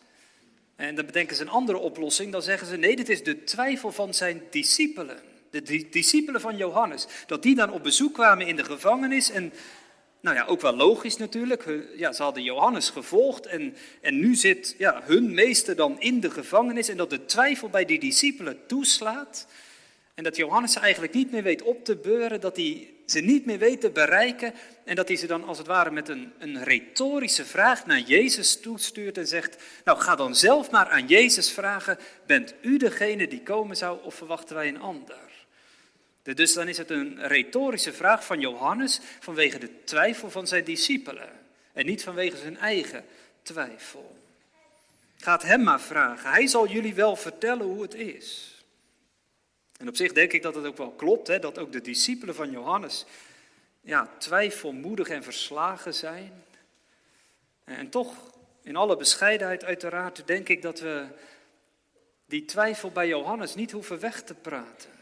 En 0.76 0.94
dan 0.94 1.06
bedenken 1.06 1.36
ze 1.36 1.42
een 1.42 1.48
andere 1.48 1.78
oplossing, 1.78 2.32
dan 2.32 2.42
zeggen 2.42 2.66
ze, 2.66 2.76
nee, 2.76 2.96
dit 2.96 3.08
is 3.08 3.22
de 3.22 3.44
twijfel 3.44 3.92
van 3.92 4.14
zijn 4.14 4.42
discipelen. 4.50 5.18
De 5.50 5.88
discipelen 5.90 6.40
van 6.40 6.56
Johannes. 6.56 7.06
Dat 7.26 7.42
die 7.42 7.54
dan 7.54 7.70
op 7.70 7.82
bezoek 7.82 8.14
kwamen 8.14 8.46
in 8.46 8.56
de 8.56 8.64
gevangenis 8.64 9.30
en 9.30 9.52
nou 10.20 10.36
ja, 10.36 10.44
ook 10.44 10.60
wel 10.60 10.76
logisch 10.76 11.16
natuurlijk. 11.16 11.64
Ja, 11.96 12.12
ze 12.12 12.22
hadden 12.22 12.42
Johannes 12.42 12.90
gevolgd 12.90 13.46
en, 13.46 13.76
en 14.00 14.20
nu 14.20 14.34
zit 14.34 14.74
ja, 14.78 15.02
hun 15.04 15.34
meester 15.34 15.76
dan 15.76 16.00
in 16.00 16.20
de 16.20 16.30
gevangenis. 16.30 16.88
En 16.88 16.96
dat 16.96 17.10
de 17.10 17.24
twijfel 17.24 17.68
bij 17.68 17.84
die 17.84 18.00
discipelen 18.00 18.66
toeslaat. 18.66 19.46
En 20.14 20.24
dat 20.24 20.36
Johannes 20.36 20.72
ze 20.72 20.80
eigenlijk 20.80 21.14
niet 21.14 21.30
meer 21.30 21.42
weet 21.42 21.62
op 21.62 21.84
te 21.84 21.96
beuren, 21.96 22.40
dat 22.40 22.56
hij 22.56 22.94
ze 23.06 23.20
niet 23.20 23.46
meer 23.46 23.58
weet 23.58 23.80
te 23.80 23.90
bereiken. 23.90 24.54
En 24.84 24.96
dat 24.96 25.08
hij 25.08 25.16
ze 25.16 25.26
dan 25.26 25.44
als 25.44 25.58
het 25.58 25.66
ware 25.66 25.90
met 25.90 26.08
een, 26.08 26.32
een 26.38 26.64
retorische 26.64 27.44
vraag 27.44 27.86
naar 27.86 28.00
Jezus 28.00 28.60
toestuurt 28.60 29.18
en 29.18 29.26
zegt, 29.26 29.56
nou 29.84 29.98
ga 29.98 30.16
dan 30.16 30.34
zelf 30.34 30.70
maar 30.70 30.88
aan 30.88 31.06
Jezus 31.06 31.52
vragen, 31.52 31.98
bent 32.26 32.54
u 32.60 32.76
degene 32.76 33.28
die 33.28 33.42
komen 33.42 33.76
zou 33.76 33.98
of 34.04 34.14
verwachten 34.14 34.56
wij 34.56 34.68
een 34.68 34.80
ander? 34.80 35.27
Dus 36.34 36.54
dan 36.54 36.68
is 36.68 36.78
het 36.78 36.90
een 36.90 37.26
retorische 37.26 37.92
vraag 37.92 38.24
van 38.24 38.40
Johannes 38.40 39.00
vanwege 39.20 39.58
de 39.58 39.84
twijfel 39.84 40.30
van 40.30 40.46
zijn 40.46 40.64
discipelen 40.64 41.28
en 41.72 41.86
niet 41.86 42.02
vanwege 42.02 42.36
zijn 42.36 42.58
eigen 42.58 43.04
twijfel. 43.42 44.16
Gaat 45.16 45.42
hem 45.42 45.62
maar 45.62 45.80
vragen, 45.80 46.30
hij 46.30 46.46
zal 46.46 46.68
jullie 46.68 46.94
wel 46.94 47.16
vertellen 47.16 47.66
hoe 47.66 47.82
het 47.82 47.94
is. 47.94 48.56
En 49.76 49.88
op 49.88 49.96
zich 49.96 50.12
denk 50.12 50.32
ik 50.32 50.42
dat 50.42 50.54
het 50.54 50.64
ook 50.64 50.76
wel 50.76 50.90
klopt, 50.90 51.26
hè, 51.26 51.38
dat 51.38 51.58
ook 51.58 51.72
de 51.72 51.80
discipelen 51.80 52.34
van 52.34 52.50
Johannes 52.50 53.06
ja, 53.80 54.10
twijfelmoedig 54.18 55.08
en 55.08 55.22
verslagen 55.22 55.94
zijn. 55.94 56.44
En 57.64 57.88
toch, 57.88 58.14
in 58.62 58.76
alle 58.76 58.96
bescheidenheid 58.96 59.64
uiteraard, 59.64 60.26
denk 60.26 60.48
ik 60.48 60.62
dat 60.62 60.80
we 60.80 61.06
die 62.26 62.44
twijfel 62.44 62.90
bij 62.90 63.08
Johannes 63.08 63.54
niet 63.54 63.70
hoeven 63.70 64.00
weg 64.00 64.22
te 64.22 64.34
praten. 64.34 64.97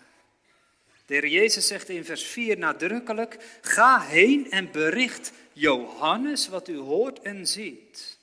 De 1.07 1.15
Heer 1.15 1.27
Jezus 1.27 1.67
zegt 1.67 1.89
in 1.89 2.05
vers 2.05 2.25
4 2.25 2.59
nadrukkelijk, 2.59 3.59
ga 3.61 4.01
heen 4.01 4.51
en 4.51 4.71
bericht 4.71 5.33
Johannes 5.53 6.49
wat 6.49 6.69
u 6.69 6.77
hoort 6.77 7.21
en 7.21 7.47
ziet. 7.47 8.19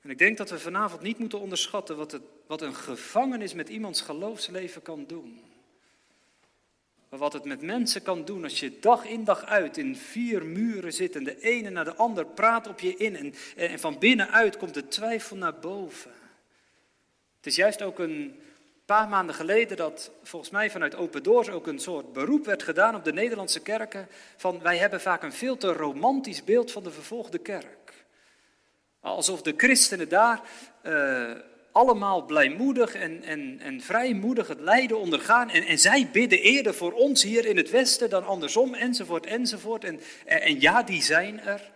En 0.00 0.10
ik 0.10 0.18
denk 0.18 0.36
dat 0.36 0.50
we 0.50 0.58
vanavond 0.58 1.02
niet 1.02 1.18
moeten 1.18 1.40
onderschatten 1.40 1.96
wat, 1.96 2.12
het, 2.12 2.22
wat 2.46 2.62
een 2.62 2.74
gevangenis 2.74 3.54
met 3.54 3.68
iemands 3.68 4.00
geloofsleven 4.00 4.82
kan 4.82 5.04
doen. 5.06 5.40
Maar 7.08 7.18
wat 7.18 7.32
het 7.32 7.44
met 7.44 7.62
mensen 7.62 8.02
kan 8.02 8.24
doen 8.24 8.42
als 8.42 8.60
je 8.60 8.78
dag 8.80 9.04
in 9.04 9.24
dag 9.24 9.44
uit 9.44 9.76
in 9.76 9.96
vier 9.96 10.44
muren 10.44 10.92
zit 10.92 11.16
en 11.16 11.24
de 11.24 11.40
ene 11.40 11.70
naar 11.70 11.84
de 11.84 11.96
ander 11.96 12.26
praat 12.26 12.68
op 12.68 12.80
je 12.80 12.96
in 12.96 13.16
en, 13.16 13.34
en 13.56 13.78
van 13.78 13.98
binnenuit 13.98 14.56
komt 14.56 14.74
de 14.74 14.88
twijfel 14.88 15.36
naar 15.36 15.58
boven. 15.58 16.12
Het 17.36 17.46
is 17.46 17.56
juist 17.56 17.82
ook 17.82 17.98
een, 17.98 18.40
paar 18.96 19.08
maanden 19.08 19.34
geleden 19.34 19.76
dat 19.76 20.10
volgens 20.22 20.50
mij 20.50 20.70
vanuit 20.70 20.94
Open 20.94 21.22
Doors 21.22 21.48
ook 21.48 21.66
een 21.66 21.78
soort 21.78 22.12
beroep 22.12 22.44
werd 22.44 22.62
gedaan 22.62 22.94
op 22.94 23.04
de 23.04 23.12
Nederlandse 23.12 23.60
kerken. 23.60 24.08
Van 24.36 24.60
wij 24.62 24.76
hebben 24.76 25.00
vaak 25.00 25.22
een 25.22 25.32
veel 25.32 25.56
te 25.56 25.72
romantisch 25.72 26.44
beeld 26.44 26.72
van 26.72 26.82
de 26.82 26.90
vervolgde 26.90 27.38
kerk. 27.38 27.94
Alsof 29.00 29.42
de 29.42 29.54
christenen 29.56 30.08
daar 30.08 30.40
uh, 30.86 31.30
allemaal 31.72 32.24
blijmoedig 32.24 32.94
en, 32.94 33.22
en, 33.22 33.60
en 33.60 33.80
vrijmoedig 33.80 34.48
het 34.48 34.60
lijden 34.60 34.98
ondergaan. 34.98 35.50
En, 35.50 35.62
en 35.62 35.78
zij 35.78 36.08
bidden 36.12 36.40
eerder 36.40 36.74
voor 36.74 36.92
ons 36.92 37.22
hier 37.22 37.46
in 37.46 37.56
het 37.56 37.70
Westen 37.70 38.10
dan 38.10 38.26
andersom, 38.26 38.74
enzovoort, 38.74 39.26
enzovoort. 39.26 39.84
En, 39.84 40.00
en 40.24 40.60
ja, 40.60 40.82
die 40.82 41.02
zijn 41.02 41.40
er. 41.40 41.70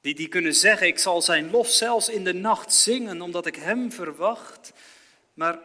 Die, 0.00 0.14
die 0.14 0.28
kunnen 0.28 0.54
zeggen, 0.54 0.86
ik 0.86 0.98
zal 0.98 1.22
zijn 1.22 1.50
lof 1.50 1.68
zelfs 1.68 2.08
in 2.08 2.24
de 2.24 2.34
nacht 2.34 2.74
zingen, 2.74 3.20
omdat 3.20 3.46
ik 3.46 3.56
hem 3.56 3.92
verwacht. 3.92 4.72
Maar, 5.34 5.58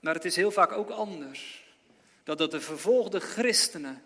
maar 0.00 0.14
het 0.14 0.24
is 0.24 0.36
heel 0.36 0.50
vaak 0.50 0.72
ook 0.72 0.90
anders. 0.90 1.64
Dat, 2.24 2.38
dat 2.38 2.50
de 2.50 2.60
vervolgde 2.60 3.20
christenen 3.20 4.02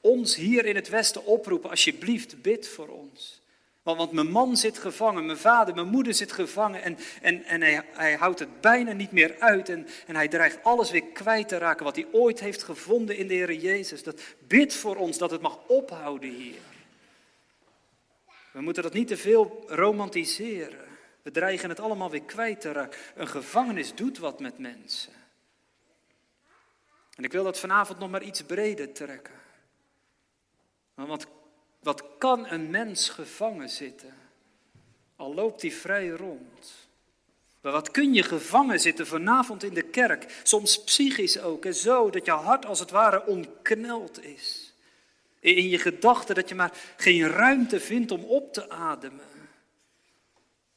ons 0.00 0.36
hier 0.36 0.64
in 0.64 0.74
het 0.74 0.88
Westen 0.88 1.24
oproepen, 1.24 1.70
alsjeblieft 1.70 2.42
bid 2.42 2.68
voor 2.68 2.88
ons. 2.88 3.40
Want, 3.82 4.12
mijn 4.12 4.30
man 4.30 4.56
zit 4.56 4.78
gevangen, 4.78 5.26
mijn 5.26 5.38
vader, 5.38 5.74
mijn 5.74 5.88
moeder 5.88 6.14
zit 6.14 6.32
gevangen 6.32 6.82
en, 6.82 6.98
en, 7.22 7.44
en 7.44 7.60
hij, 7.60 7.82
hij 7.92 8.14
houdt 8.14 8.38
het 8.38 8.60
bijna 8.60 8.92
niet 8.92 9.12
meer 9.12 9.36
uit 9.38 9.68
en, 9.68 9.86
en 10.06 10.14
hij 10.14 10.28
dreigt 10.28 10.58
alles 10.62 10.90
weer 10.90 11.04
kwijt 11.12 11.48
te 11.48 11.58
raken 11.58 11.84
wat 11.84 11.96
hij 11.96 12.06
ooit 12.12 12.40
heeft 12.40 12.62
gevonden 12.62 13.16
in 13.16 13.26
de 13.26 13.34
Heer 13.34 13.52
Jezus. 13.54 14.02
Dat 14.02 14.22
bid 14.46 14.74
voor 14.74 14.96
ons 14.96 15.18
dat 15.18 15.30
het 15.30 15.40
mag 15.40 15.58
ophouden 15.66 16.30
hier. 16.30 16.58
We 18.52 18.60
moeten 18.60 18.82
dat 18.82 18.92
niet 18.92 19.08
te 19.08 19.16
veel 19.16 19.64
romantiseren. 19.66 20.89
We 21.30 21.38
dreigen 21.38 21.68
het 21.68 21.80
allemaal 21.80 22.10
weer 22.10 22.22
kwijt 22.22 22.60
te 22.60 22.72
raken. 22.72 22.98
Een 23.14 23.28
gevangenis 23.28 23.94
doet 23.94 24.18
wat 24.18 24.40
met 24.40 24.58
mensen. 24.58 25.12
En 27.14 27.24
ik 27.24 27.32
wil 27.32 27.44
dat 27.44 27.58
vanavond 27.58 27.98
nog 27.98 28.10
maar 28.10 28.22
iets 28.22 28.42
breder 28.42 28.92
trekken. 28.92 29.34
Want 30.94 31.26
wat 31.80 32.04
kan 32.18 32.48
een 32.48 32.70
mens 32.70 33.08
gevangen 33.08 33.68
zitten? 33.68 34.14
Al 35.16 35.34
loopt 35.34 35.62
hij 35.62 35.70
vrij 35.70 36.08
rond. 36.08 36.88
Maar 37.60 37.72
wat 37.72 37.90
kun 37.90 38.14
je 38.14 38.22
gevangen 38.22 38.80
zitten 38.80 39.06
vanavond 39.06 39.62
in 39.62 39.74
de 39.74 39.82
kerk? 39.82 40.40
Soms 40.42 40.84
psychisch 40.84 41.40
ook. 41.40 41.64
En 41.64 41.74
zo 41.74 42.10
dat 42.10 42.24
je 42.26 42.32
hart 42.32 42.66
als 42.66 42.78
het 42.78 42.90
ware 42.90 43.26
omkneld 43.26 44.24
is. 44.24 44.74
In 45.40 45.68
je 45.68 45.78
gedachten 45.78 46.34
dat 46.34 46.48
je 46.48 46.54
maar 46.54 46.72
geen 46.96 47.28
ruimte 47.28 47.80
vindt 47.80 48.10
om 48.10 48.24
op 48.24 48.52
te 48.52 48.70
ademen. 48.70 49.29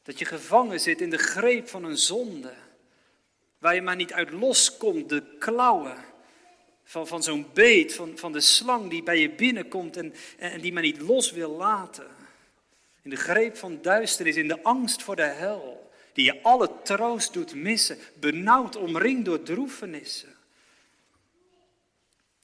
Dat 0.04 0.20
je 0.20 0.26
gevangen 0.26 0.80
zit 0.80 1.02
in 1.02 1.10
de 1.10 1.18
greep 1.18 1.68
van 1.68 1.84
een 1.84 1.98
zonde. 1.98 2.54
Waar 3.58 3.76
je 3.76 3.82
maar 3.82 3.96
niet 3.96 4.14
uit 4.14 4.32
loskomt, 4.32 5.10
de 5.10 5.24
klauwen 5.40 5.98
van, 6.84 7.08
van 7.08 7.24
zo'n 7.24 7.48
beet, 7.54 7.94
van, 7.94 8.18
van 8.18 8.32
de 8.32 8.42
slang 8.42 8.90
die 8.90 9.04
bij 9.04 9.20
je 9.20 9.30
binnenkomt 9.30 9.98
en, 9.98 10.14
en 10.38 10.62
die 10.62 10.74
maar 10.74 10.84
niet 10.84 11.02
los 11.02 11.32
wil 11.32 11.52
laten. 11.52 12.08
In 13.02 13.10
de 13.10 13.16
greep 13.16 13.58
van 13.58 13.82
duisternis, 13.82 14.36
in 14.36 14.48
de 14.48 14.64
angst 14.64 15.04
voor 15.04 15.16
de 15.16 15.22
hel, 15.22 15.92
die 16.14 16.26
je 16.26 16.42
alle 16.42 16.70
troost 16.84 17.34
doet 17.34 17.56
missen, 17.56 17.98
benauwd, 18.20 18.76
omringd 18.76 19.26
door 19.26 19.44
droefenissen. 19.44 20.36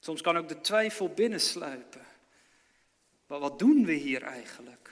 Soms 0.00 0.20
kan 0.20 0.36
ook 0.36 0.48
de 0.48 0.60
twijfel 0.60 1.08
binnensluipen. 1.08 2.06
Maar 3.26 3.38
wat 3.38 3.58
doen 3.58 3.84
we 3.84 3.92
hier 3.92 4.22
eigenlijk? 4.22 4.90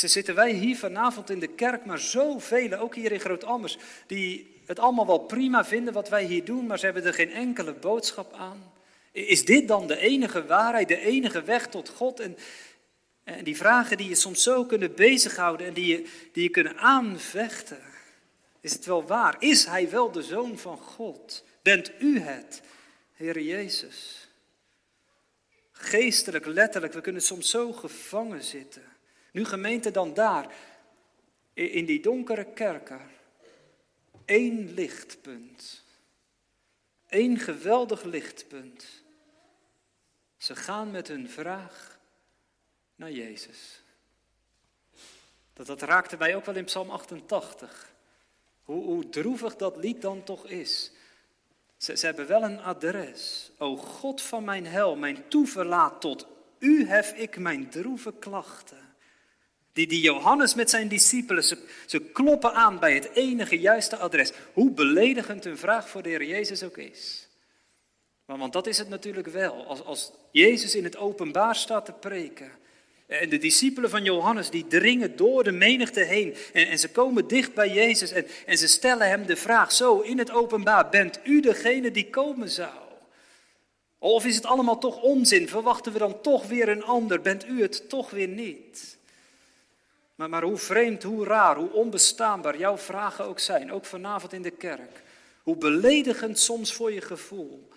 Ze 0.00 0.08
zitten 0.08 0.34
wij 0.34 0.52
hier 0.52 0.76
vanavond 0.76 1.30
in 1.30 1.38
de 1.38 1.46
kerk, 1.46 1.84
maar 1.84 1.98
zoveel, 1.98 2.72
ook 2.72 2.94
hier 2.94 3.12
in 3.12 3.20
Groot-Ammers, 3.20 3.78
die 4.06 4.60
het 4.66 4.78
allemaal 4.78 5.06
wel 5.06 5.18
prima 5.18 5.64
vinden 5.64 5.92
wat 5.92 6.08
wij 6.08 6.24
hier 6.24 6.44
doen, 6.44 6.66
maar 6.66 6.78
ze 6.78 6.84
hebben 6.84 7.04
er 7.04 7.14
geen 7.14 7.32
enkele 7.32 7.72
boodschap 7.72 8.32
aan. 8.32 8.72
Is 9.12 9.44
dit 9.44 9.68
dan 9.68 9.86
de 9.86 9.96
enige 9.96 10.46
waarheid, 10.46 10.88
de 10.88 11.00
enige 11.00 11.42
weg 11.42 11.66
tot 11.66 11.88
God? 11.88 12.20
En, 12.20 12.36
en 13.24 13.44
die 13.44 13.56
vragen 13.56 13.96
die 13.96 14.08
je 14.08 14.14
soms 14.14 14.42
zo 14.42 14.64
kunnen 14.64 14.94
bezighouden 14.94 15.66
en 15.66 15.72
die 15.72 15.86
je, 15.86 16.08
die 16.32 16.42
je 16.42 16.48
kunnen 16.48 16.78
aanvechten. 16.78 17.82
Is 18.60 18.72
het 18.72 18.84
wel 18.84 19.04
waar? 19.04 19.36
Is 19.38 19.64
hij 19.64 19.90
wel 19.90 20.10
de 20.10 20.22
zoon 20.22 20.58
van 20.58 20.78
God? 20.78 21.44
Bent 21.62 21.92
u 21.98 22.20
het, 22.20 22.62
Heer 23.12 23.40
Jezus? 23.40 24.28
Geestelijk, 25.72 26.46
letterlijk, 26.46 26.92
we 26.92 27.00
kunnen 27.00 27.22
soms 27.22 27.50
zo 27.50 27.72
gevangen 27.72 28.42
zitten. 28.42 28.89
Nu 29.32 29.44
gemeente 29.44 29.90
dan 29.90 30.14
daar, 30.14 30.54
in 31.52 31.84
die 31.84 32.00
donkere 32.00 32.44
kerker, 32.44 33.00
één 34.24 34.74
lichtpunt. 34.74 35.84
Eén 37.08 37.38
geweldig 37.38 38.02
lichtpunt. 38.02 38.86
Ze 40.36 40.56
gaan 40.56 40.90
met 40.90 41.08
hun 41.08 41.28
vraag 41.28 42.00
naar 42.94 43.10
Jezus. 43.10 43.82
Dat, 45.52 45.66
dat 45.66 45.82
raakte 45.82 46.16
mij 46.16 46.36
ook 46.36 46.44
wel 46.44 46.54
in 46.56 46.64
Psalm 46.64 46.90
88. 46.90 47.92
Hoe, 48.62 48.84
hoe 48.84 49.08
droevig 49.08 49.56
dat 49.56 49.76
lied 49.76 50.02
dan 50.02 50.24
toch 50.24 50.46
is. 50.46 50.92
Ze, 51.76 51.96
ze 51.96 52.06
hebben 52.06 52.26
wel 52.26 52.42
een 52.42 52.60
adres. 52.60 53.50
O 53.58 53.76
God 53.76 54.22
van 54.22 54.44
mijn 54.44 54.66
hel, 54.66 54.96
mijn 54.96 55.28
toeverlaat 55.28 56.00
tot 56.00 56.26
u 56.58 56.86
hef 56.86 57.12
ik 57.12 57.38
mijn 57.38 57.70
droeve 57.70 58.12
klachten. 58.18 58.89
Die, 59.72 59.86
die 59.86 60.00
Johannes 60.00 60.54
met 60.54 60.70
zijn 60.70 60.88
discipelen, 60.88 61.44
ze, 61.86 62.00
kloppen 62.12 62.54
aan 62.54 62.78
bij 62.78 62.94
het 62.94 63.10
enige 63.14 63.60
juiste 63.60 63.96
adres. 63.96 64.32
Hoe 64.52 64.70
beledigend 64.70 65.44
een 65.44 65.58
vraag 65.58 65.88
voor 65.88 66.02
de 66.02 66.08
Heer 66.08 66.24
Jezus 66.24 66.62
ook 66.62 66.76
is. 66.76 67.28
Want 68.24 68.52
dat 68.52 68.66
is 68.66 68.78
het 68.78 68.88
natuurlijk 68.88 69.26
wel. 69.26 69.66
Als, 69.66 69.84
als 69.84 70.12
Jezus 70.32 70.74
in 70.74 70.84
het 70.84 70.96
openbaar 70.96 71.56
staat 71.56 71.84
te 71.84 71.92
preken. 71.92 72.50
En 73.06 73.28
de 73.28 73.38
discipelen 73.38 73.90
van 73.90 74.04
Johannes 74.04 74.50
die 74.50 74.66
dringen 74.66 75.16
door 75.16 75.44
de 75.44 75.52
menigte 75.52 76.00
heen. 76.00 76.34
En, 76.52 76.68
en 76.68 76.78
ze 76.78 76.90
komen 76.90 77.28
dicht 77.28 77.54
bij 77.54 77.72
Jezus 77.72 78.10
en, 78.10 78.26
en 78.46 78.58
ze 78.58 78.68
stellen 78.68 79.08
hem 79.08 79.26
de 79.26 79.36
vraag 79.36 79.72
zo 79.72 80.00
in 80.00 80.18
het 80.18 80.30
openbaar. 80.30 80.88
Bent 80.88 81.20
u 81.24 81.40
degene 81.40 81.90
die 81.90 82.10
komen 82.10 82.50
zou? 82.50 82.78
Of 83.98 84.24
is 84.24 84.34
het 84.34 84.46
allemaal 84.46 84.78
toch 84.78 85.02
onzin? 85.02 85.48
Verwachten 85.48 85.92
we 85.92 85.98
dan 85.98 86.20
toch 86.20 86.46
weer 86.46 86.68
een 86.68 86.84
ander? 86.84 87.20
Bent 87.20 87.46
u 87.46 87.62
het 87.62 87.88
toch 87.88 88.10
weer 88.10 88.28
niet? 88.28 88.98
Maar, 90.20 90.28
maar 90.28 90.42
hoe 90.42 90.56
vreemd, 90.56 91.02
hoe 91.02 91.24
raar, 91.24 91.56
hoe 91.56 91.72
onbestaanbaar 91.72 92.58
jouw 92.58 92.78
vragen 92.78 93.24
ook 93.24 93.38
zijn, 93.38 93.72
ook 93.72 93.84
vanavond 93.84 94.32
in 94.32 94.42
de 94.42 94.50
kerk. 94.50 95.02
Hoe 95.42 95.56
beledigend 95.56 96.38
soms 96.38 96.72
voor 96.72 96.92
je 96.92 97.00
gevoel. 97.00 97.68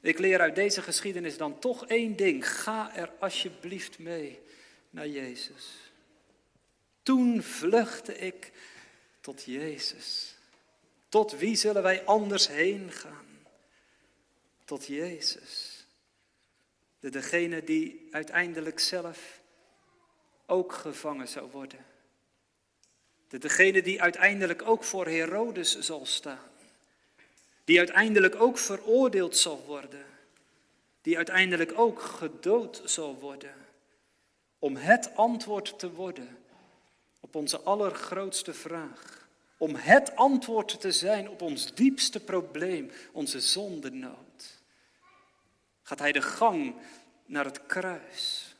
Ik 0.00 0.18
leer 0.18 0.40
uit 0.40 0.54
deze 0.54 0.82
geschiedenis 0.82 1.36
dan 1.36 1.58
toch 1.58 1.86
één 1.86 2.16
ding. 2.16 2.48
Ga 2.48 2.96
er 2.96 3.10
alsjeblieft 3.18 3.98
mee 3.98 4.40
naar 4.90 5.08
Jezus. 5.08 5.92
Toen 7.02 7.42
vluchtte 7.42 8.18
ik 8.18 8.52
tot 9.20 9.42
Jezus. 9.44 10.34
Tot 11.08 11.38
wie 11.38 11.56
zullen 11.56 11.82
wij 11.82 12.04
anders 12.04 12.48
heen 12.48 12.90
gaan? 12.90 13.46
Tot 14.64 14.86
Jezus. 14.86 15.84
De, 17.00 17.10
degene 17.10 17.64
die 17.64 18.08
uiteindelijk 18.10 18.80
zelf 18.80 19.41
ook 20.52 20.72
gevangen 20.72 21.28
zou 21.28 21.50
worden. 21.50 21.84
De, 23.28 23.38
degene 23.38 23.82
die 23.82 24.02
uiteindelijk 24.02 24.62
ook 24.62 24.84
voor 24.84 25.06
Herodes 25.06 25.78
zal 25.78 26.06
staan 26.06 26.50
die 27.64 27.78
uiteindelijk 27.78 28.34
ook 28.40 28.58
veroordeeld 28.58 29.36
zal 29.36 29.64
worden, 29.66 30.04
die 31.02 31.16
uiteindelijk 31.16 31.78
ook 31.78 32.00
gedood 32.00 32.82
zal 32.84 33.18
worden, 33.18 33.54
om 34.58 34.76
het 34.76 35.16
antwoord 35.16 35.78
te 35.78 35.92
worden 35.92 36.38
op 37.20 37.34
onze 37.34 37.60
allergrootste 37.60 38.54
vraag, 38.54 39.28
om 39.56 39.74
het 39.74 40.16
antwoord 40.16 40.80
te 40.80 40.92
zijn 40.92 41.28
op 41.28 41.42
ons 41.42 41.74
diepste 41.74 42.20
probleem, 42.20 42.90
onze 43.12 43.40
zondenood. 43.40 44.60
Gaat 45.82 45.98
hij 45.98 46.12
de 46.12 46.22
gang 46.22 46.74
naar 47.26 47.44
het 47.44 47.66
kruis? 47.66 48.51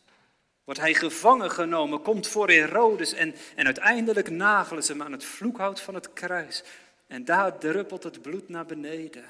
Wordt 0.73 0.87
hij 0.87 1.01
gevangen 1.01 1.51
genomen, 1.51 2.03
komt 2.03 2.27
voor 2.27 2.49
Herodes 2.49 3.13
en, 3.13 3.35
en 3.55 3.65
uiteindelijk 3.65 4.31
nagelen 4.31 4.83
ze 4.83 4.93
hem 4.93 5.03
aan 5.03 5.13
het 5.13 5.25
vloekhout 5.25 5.81
van 5.81 5.95
het 5.95 6.13
kruis. 6.13 6.63
En 7.07 7.25
daar 7.25 7.59
druppelt 7.59 8.03
het 8.03 8.23
bloed 8.23 8.49
naar 8.49 8.67
beneden. 8.67 9.25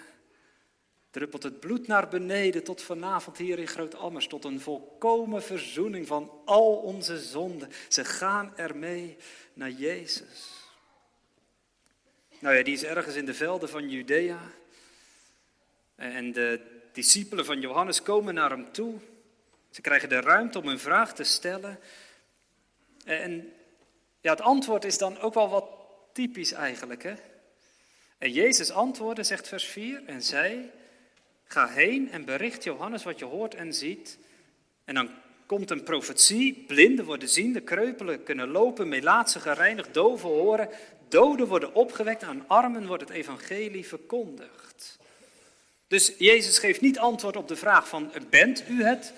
Druppelt 1.11 1.42
het 1.42 1.61
bloed 1.61 1.87
naar 1.87 2.09
beneden 2.09 2.64
tot 2.64 2.83
vanavond 2.83 3.38
hier 3.38 3.59
in 3.59 3.66
Groot-Ammers. 3.66 4.26
Tot 4.26 4.44
een 4.44 4.61
volkomen 4.61 5.42
verzoening 5.42 6.07
van 6.07 6.31
al 6.44 6.76
onze 6.76 7.18
zonden. 7.18 7.70
Ze 7.88 8.05
gaan 8.05 8.52
ermee 8.57 9.16
naar 9.55 9.70
Jezus. 9.70 10.50
Nou 12.38 12.57
ja, 12.57 12.62
die 12.62 12.74
is 12.74 12.85
ergens 12.85 13.14
in 13.14 13.26
de 13.26 13.35
velden 13.35 13.68
van 13.68 13.88
Judea. 13.88 14.40
En 15.94 16.33
de 16.33 16.61
discipelen 16.92 17.44
van 17.44 17.61
Johannes 17.61 18.02
komen 18.02 18.35
naar 18.35 18.50
hem 18.50 18.72
toe. 18.72 19.00
Ze 19.72 19.80
krijgen 19.80 20.08
de 20.08 20.20
ruimte 20.20 20.58
om 20.58 20.68
een 20.68 20.78
vraag 20.78 21.14
te 21.14 21.24
stellen. 21.24 21.78
En 23.04 23.52
ja, 24.20 24.30
het 24.30 24.40
antwoord 24.40 24.85
is 24.85 24.98
dan 24.98 25.18
ook 25.18 25.35
wel 25.35 25.48
wat 25.48 25.64
typisch 26.12 26.52
eigenlijk. 26.52 27.02
Hè? 27.02 27.14
En 28.18 28.32
Jezus 28.32 28.70
antwoordde, 28.70 29.22
zegt 29.22 29.48
vers 29.48 29.64
4, 29.64 30.02
en 30.06 30.22
zei, 30.22 30.70
ga 31.44 31.68
heen 31.68 32.11
en 32.11 32.24
bericht 32.24 32.64
Johannes 32.64 33.02
wat 33.02 33.18
je 33.18 33.24
hoort 33.24 33.54
en 33.54 33.74
ziet. 33.74 34.18
En 34.85 34.94
dan 34.94 35.11
komt 35.46 35.70
een 35.70 35.82
profetie, 35.82 36.64
blinden 36.66 37.04
worden 37.04 37.28
ziende, 37.28 37.61
kreupelen 37.61 38.22
kunnen 38.22 38.48
lopen, 38.48 38.88
melaatsen 38.88 39.40
gereinigd, 39.40 39.94
doven 39.94 40.28
horen, 40.28 40.68
doden 41.08 41.46
worden 41.46 41.74
opgewekt, 41.74 42.22
aan 42.22 42.44
armen 42.46 42.87
wordt 42.87 43.02
het 43.02 43.12
evangelie 43.12 43.87
verkondigd. 43.87 44.98
Dus 45.87 46.12
Jezus 46.18 46.58
geeft 46.58 46.80
niet 46.80 46.98
antwoord 46.98 47.37
op 47.37 47.48
de 47.48 47.56
vraag 47.56 47.88
van, 47.88 48.12
bent 48.30 48.64
u 48.68 48.85
het? 48.85 49.12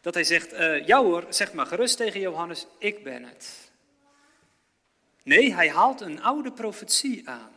Dat 0.00 0.14
hij 0.14 0.24
zegt, 0.24 0.52
uh, 0.52 0.86
ja 0.86 1.02
hoor, 1.02 1.26
zeg 1.28 1.52
maar 1.52 1.66
gerust 1.66 1.96
tegen 1.96 2.20
Johannes, 2.20 2.66
ik 2.78 3.04
ben 3.04 3.24
het. 3.24 3.70
Nee, 5.22 5.54
hij 5.54 5.70
haalt 5.70 6.00
een 6.00 6.22
oude 6.22 6.52
profetie 6.52 7.28
aan. 7.28 7.52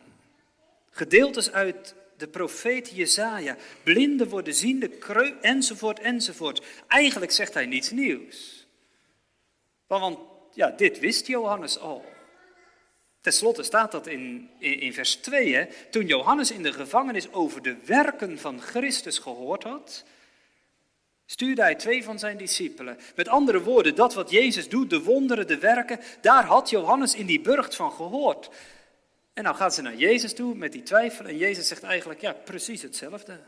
Gedeeltes 0.90 1.52
uit 1.52 1.94
de 2.16 2.28
profeet 2.28 2.90
Jezaja. 2.90 3.56
Blinden 3.82 4.28
worden 4.28 4.54
ziende, 4.54 4.90
enzovoort, 5.40 6.00
enzovoort. 6.00 6.66
Eigenlijk 6.88 7.32
zegt 7.32 7.54
hij 7.54 7.66
niets 7.66 7.90
nieuws. 7.90 8.66
Want, 9.86 10.18
ja, 10.52 10.70
dit 10.70 10.98
wist 10.98 11.26
Johannes 11.26 11.78
al. 11.78 12.04
Ten 13.20 13.32
slotte 13.32 13.62
staat 13.62 13.92
dat 13.92 14.06
in, 14.06 14.50
in, 14.58 14.80
in 14.80 14.92
vers 14.92 15.14
2. 15.14 15.54
Hè? 15.54 15.66
Toen 15.90 16.06
Johannes 16.06 16.50
in 16.50 16.62
de 16.62 16.72
gevangenis 16.72 17.32
over 17.32 17.62
de 17.62 17.76
werken 17.84 18.38
van 18.38 18.60
Christus 18.60 19.18
gehoord 19.18 19.62
had, 19.62 20.04
stuurde 21.34 21.62
hij 21.62 21.74
twee 21.74 22.04
van 22.04 22.18
zijn 22.18 22.36
discipelen. 22.36 22.98
Met 23.16 23.28
andere 23.28 23.62
woorden, 23.62 23.94
dat 23.94 24.14
wat 24.14 24.30
Jezus 24.30 24.68
doet, 24.68 24.90
de 24.90 25.02
wonderen, 25.02 25.46
de 25.46 25.58
werken, 25.58 26.00
daar 26.20 26.44
had 26.44 26.70
Johannes 26.70 27.14
in 27.14 27.26
die 27.26 27.40
burcht 27.40 27.76
van 27.76 27.92
gehoord. 27.92 28.50
En 29.32 29.42
nou 29.42 29.56
gaat 29.56 29.74
ze 29.74 29.82
naar 29.82 29.96
Jezus 29.96 30.34
toe 30.34 30.54
met 30.54 30.72
die 30.72 30.82
twijfel 30.82 31.24
en 31.24 31.36
Jezus 31.36 31.68
zegt 31.68 31.82
eigenlijk, 31.82 32.20
ja, 32.20 32.32
precies 32.32 32.82
hetzelfde. 32.82 33.40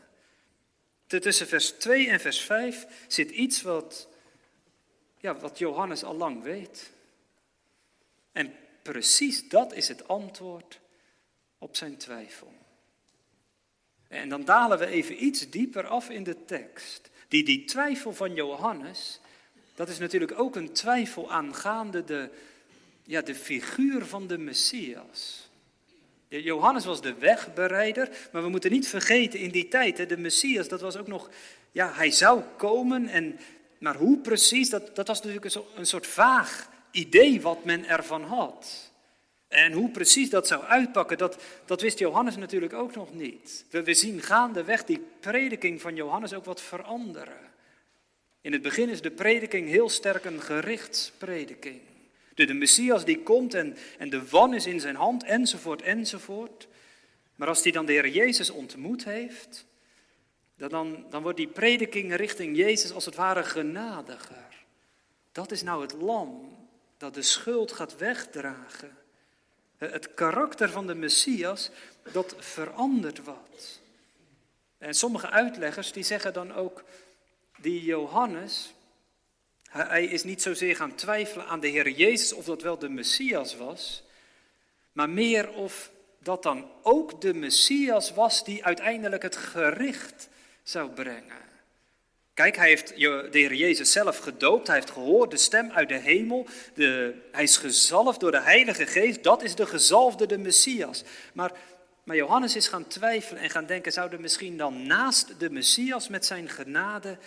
Tussen 1.05 1.47
vers 1.47 1.69
2 1.69 2.09
en 2.09 2.19
vers 2.19 2.41
5 2.41 2.87
zit 3.07 3.29
iets 3.29 3.61
wat, 3.61 4.07
ja, 5.17 5.35
wat 5.35 5.57
Johannes 5.57 6.03
al 6.03 6.15
lang 6.15 6.43
weet. 6.43 6.91
En 8.31 8.53
precies 8.81 9.49
dat 9.49 9.73
is 9.73 9.87
het 9.87 10.07
antwoord 10.07 10.79
op 11.57 11.75
zijn 11.75 11.97
twijfel. 11.97 12.53
En 14.07 14.29
dan 14.29 14.45
dalen 14.45 14.77
we 14.77 14.85
even 14.85 15.23
iets 15.23 15.49
dieper 15.49 15.87
af 15.87 16.09
in 16.09 16.23
de 16.23 16.45
tekst. 16.45 17.09
Die, 17.27 17.43
die 17.43 17.65
twijfel 17.65 18.13
van 18.13 18.33
Johannes, 18.33 19.19
dat 19.75 19.89
is 19.89 19.99
natuurlijk 19.99 20.39
ook 20.39 20.55
een 20.55 20.71
twijfel 20.71 21.31
aangaande 21.31 22.03
de, 22.03 22.29
ja, 23.03 23.21
de 23.21 23.35
figuur 23.35 24.05
van 24.05 24.27
de 24.27 24.37
Messias. 24.37 25.49
Johannes 26.27 26.85
was 26.85 27.01
de 27.01 27.13
wegbereider, 27.13 28.09
maar 28.31 28.43
we 28.43 28.49
moeten 28.49 28.71
niet 28.71 28.87
vergeten 28.87 29.39
in 29.39 29.51
die 29.51 29.67
tijd, 29.67 30.09
de 30.09 30.17
Messias, 30.17 30.67
dat 30.67 30.81
was 30.81 30.97
ook 30.97 31.07
nog, 31.07 31.29
ja, 31.71 31.91
hij 31.93 32.11
zou 32.11 32.41
komen, 32.57 33.07
en, 33.07 33.39
maar 33.77 33.95
hoe 33.95 34.17
precies, 34.17 34.69
dat, 34.69 34.95
dat 34.95 35.07
was 35.07 35.21
natuurlijk 35.21 35.55
een 35.75 35.85
soort 35.85 36.07
vaag 36.07 36.69
idee 36.91 37.41
wat 37.41 37.63
men 37.63 37.87
ervan 37.87 38.23
had. 38.23 38.91
En 39.47 39.71
hoe 39.71 39.89
precies 39.89 40.29
dat 40.29 40.47
zou 40.47 40.63
uitpakken, 40.63 41.17
dat, 41.17 41.43
dat 41.65 41.81
wist 41.81 41.99
Johannes 41.99 42.35
natuurlijk 42.35 42.73
ook 42.73 42.95
nog 42.95 43.13
niet. 43.13 43.65
We, 43.69 43.83
we 43.83 43.93
zien 43.93 44.21
gaandeweg 44.21 44.83
die 44.83 45.05
prediking 45.19 45.81
van 45.81 45.95
Johannes 45.95 46.33
ook 46.33 46.45
wat 46.45 46.61
veranderen. 46.61 47.51
In 48.41 48.53
het 48.53 48.61
begin 48.61 48.89
is 48.89 49.01
de 49.01 49.11
prediking 49.11 49.69
heel 49.69 49.89
sterk 49.89 50.25
een 50.25 50.41
gerichtsprediking. 50.41 51.81
De, 52.33 52.45
de 52.45 52.53
Messias 52.53 53.05
die 53.05 53.19
komt 53.19 53.53
en, 53.53 53.77
en 53.97 54.09
de 54.09 54.27
wan 54.29 54.53
is 54.53 54.65
in 54.65 54.79
zijn 54.79 54.95
hand, 54.95 55.23
enzovoort, 55.23 55.81
enzovoort. 55.81 56.67
Maar 57.35 57.47
als 57.47 57.63
hij 57.63 57.71
dan 57.71 57.85
de 57.85 57.91
Heer 57.91 58.07
Jezus 58.07 58.49
ontmoet 58.49 59.03
heeft, 59.03 59.65
dan, 60.57 61.05
dan 61.09 61.21
wordt 61.21 61.37
die 61.37 61.47
prediking 61.47 62.15
richting 62.15 62.57
Jezus 62.57 62.91
als 62.91 63.05
het 63.05 63.15
ware 63.15 63.43
genadiger. 63.43 64.65
Dat 65.31 65.51
is 65.51 65.63
nou 65.63 65.81
het 65.81 65.93
lam 65.93 66.57
dat 66.97 67.13
de 67.13 67.21
schuld 67.21 67.71
gaat 67.71 67.97
wegdragen. 67.97 68.97
Het 69.77 70.13
karakter 70.13 70.69
van 70.69 70.87
de 70.87 70.95
Messias, 70.95 71.69
dat 72.11 72.35
verandert 72.37 73.23
wat. 73.23 73.79
En 74.77 74.93
sommige 74.93 75.29
uitleggers 75.29 75.91
die 75.91 76.03
zeggen 76.03 76.33
dan 76.33 76.53
ook, 76.53 76.83
die 77.57 77.83
Johannes, 77.83 78.73
hij 79.69 80.05
is 80.05 80.23
niet 80.23 80.41
zozeer 80.41 80.75
gaan 80.75 80.95
twijfelen 80.95 81.47
aan 81.47 81.59
de 81.59 81.67
Heer 81.67 81.89
Jezus 81.89 82.33
of 82.33 82.45
dat 82.45 82.61
wel 82.61 82.77
de 82.77 82.89
Messias 82.89 83.55
was, 83.55 84.03
maar 84.91 85.09
meer 85.09 85.49
of 85.49 85.91
dat 86.19 86.43
dan 86.43 86.69
ook 86.81 87.21
de 87.21 87.33
Messias 87.33 88.13
was 88.13 88.43
die 88.43 88.65
uiteindelijk 88.65 89.23
het 89.23 89.35
gericht 89.35 90.29
zou 90.63 90.89
brengen. 90.89 91.45
Kijk, 92.37 92.55
hij 92.55 92.67
heeft 92.67 92.97
de 92.97 93.27
Heer 93.31 93.53
Jezus 93.53 93.91
zelf 93.91 94.17
gedoopt, 94.17 94.67
hij 94.67 94.75
heeft 94.75 94.91
gehoord 94.91 95.31
de 95.31 95.37
stem 95.37 95.71
uit 95.71 95.89
de 95.89 95.97
hemel, 95.97 96.45
de, 96.73 97.15
hij 97.31 97.43
is 97.43 97.57
gezalfd 97.57 98.19
door 98.19 98.31
de 98.31 98.41
Heilige 98.41 98.85
Geest, 98.85 99.23
dat 99.23 99.43
is 99.43 99.55
de 99.55 99.65
gezalfde, 99.65 100.25
de 100.25 100.37
Messias. 100.37 101.03
Maar 101.33 101.51
Maar 102.03 102.15
Johannes 102.15 102.55
is 102.55 102.67
gaan 102.67 102.87
twijfelen 102.87 103.41
en 103.41 103.49
gaan 103.49 103.65
denken, 103.65 103.91
zou 103.91 104.11
er 104.11 104.19
misschien 104.19 104.57
dan 104.57 104.87
naast 104.87 105.39
de 105.39 105.49
Messias 105.49 106.07
met 106.07 106.25
zijn 106.25 106.49
genade 106.49 107.17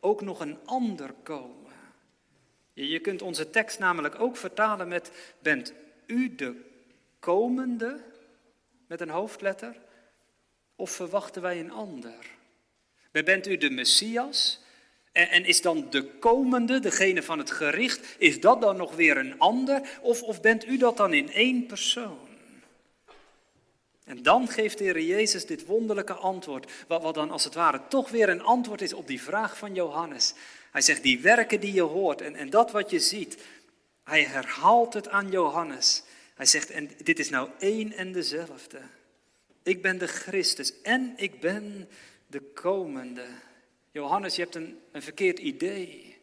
ook 0.00 0.20
nog 0.20 0.40
een 0.40 0.58
ander 0.64 1.14
komen? 1.22 1.72
Je 2.72 3.00
kunt 3.00 3.22
onze 3.22 3.50
tekst 3.50 3.78
namelijk 3.78 4.20
ook 4.20 4.36
vertalen 4.36 4.88
met, 4.88 5.10
bent 5.38 5.72
u 6.06 6.34
de 6.34 6.54
komende, 7.18 8.00
met 8.86 9.00
een 9.00 9.10
hoofdletter, 9.10 9.76
of 10.76 10.90
verwachten 10.90 11.42
wij 11.42 11.60
een 11.60 11.72
ander? 11.72 12.35
Bent 13.24 13.46
u 13.46 13.56
de 13.56 13.70
Messias? 13.70 14.60
En, 15.12 15.28
en, 15.28 15.44
is 15.44 15.62
dan 15.62 15.86
de 15.90 16.04
komende, 16.04 16.78
degene 16.78 17.22
van 17.22 17.38
het 17.38 17.50
gericht, 17.50 18.14
is 18.18 18.40
dat 18.40 18.60
dan 18.60 18.76
nog 18.76 18.94
weer 18.94 19.16
een 19.16 19.38
ander? 19.38 19.98
Of, 20.00 20.22
of 20.22 20.40
bent 20.40 20.66
u 20.66 20.76
dat 20.76 20.96
dan 20.96 21.14
in 21.14 21.32
één 21.32 21.66
persoon? 21.66 22.28
En 24.04 24.22
dan 24.22 24.48
geeft 24.48 24.78
de 24.78 24.84
Heer 24.84 25.00
Jezus 25.00 25.46
dit 25.46 25.64
wonderlijke 25.64 26.12
antwoord, 26.12 26.72
wat, 26.88 27.02
wat 27.02 27.14
dan 27.14 27.30
als 27.30 27.44
het 27.44 27.54
ware 27.54 27.80
toch 27.88 28.10
weer 28.10 28.28
een 28.28 28.42
antwoord 28.42 28.80
is 28.80 28.92
op 28.92 29.06
die 29.06 29.22
vraag 29.22 29.58
van 29.58 29.74
Johannes. 29.74 30.34
Hij 30.70 30.80
zegt, 30.80 31.02
die 31.02 31.20
werken 31.20 31.60
die 31.60 31.72
je 31.72 31.82
hoort 31.82 32.20
en, 32.20 32.34
en 32.34 32.50
dat 32.50 32.70
wat 32.70 32.90
je 32.90 33.00
ziet, 33.00 33.42
hij 34.04 34.24
herhaalt 34.24 34.94
het 34.94 35.08
aan 35.08 35.30
Johannes. 35.30 36.02
Hij 36.34 36.46
zegt, 36.46 36.70
en 36.70 36.90
dit 37.02 37.18
is 37.18 37.30
nou 37.30 37.48
één 37.58 37.92
en 37.92 38.12
dezelfde. 38.12 38.78
Ik 39.62 39.82
ben 39.82 39.98
de 39.98 40.06
Christus 40.06 40.80
en 40.82 41.12
ik 41.16 41.40
ben 41.40 41.88
de 42.26 42.40
komende. 42.40 43.24
Johannes, 43.90 44.36
je 44.36 44.42
hebt 44.42 44.54
een, 44.54 44.78
een 44.92 45.02
verkeerd 45.02 45.38
idee. 45.38 46.16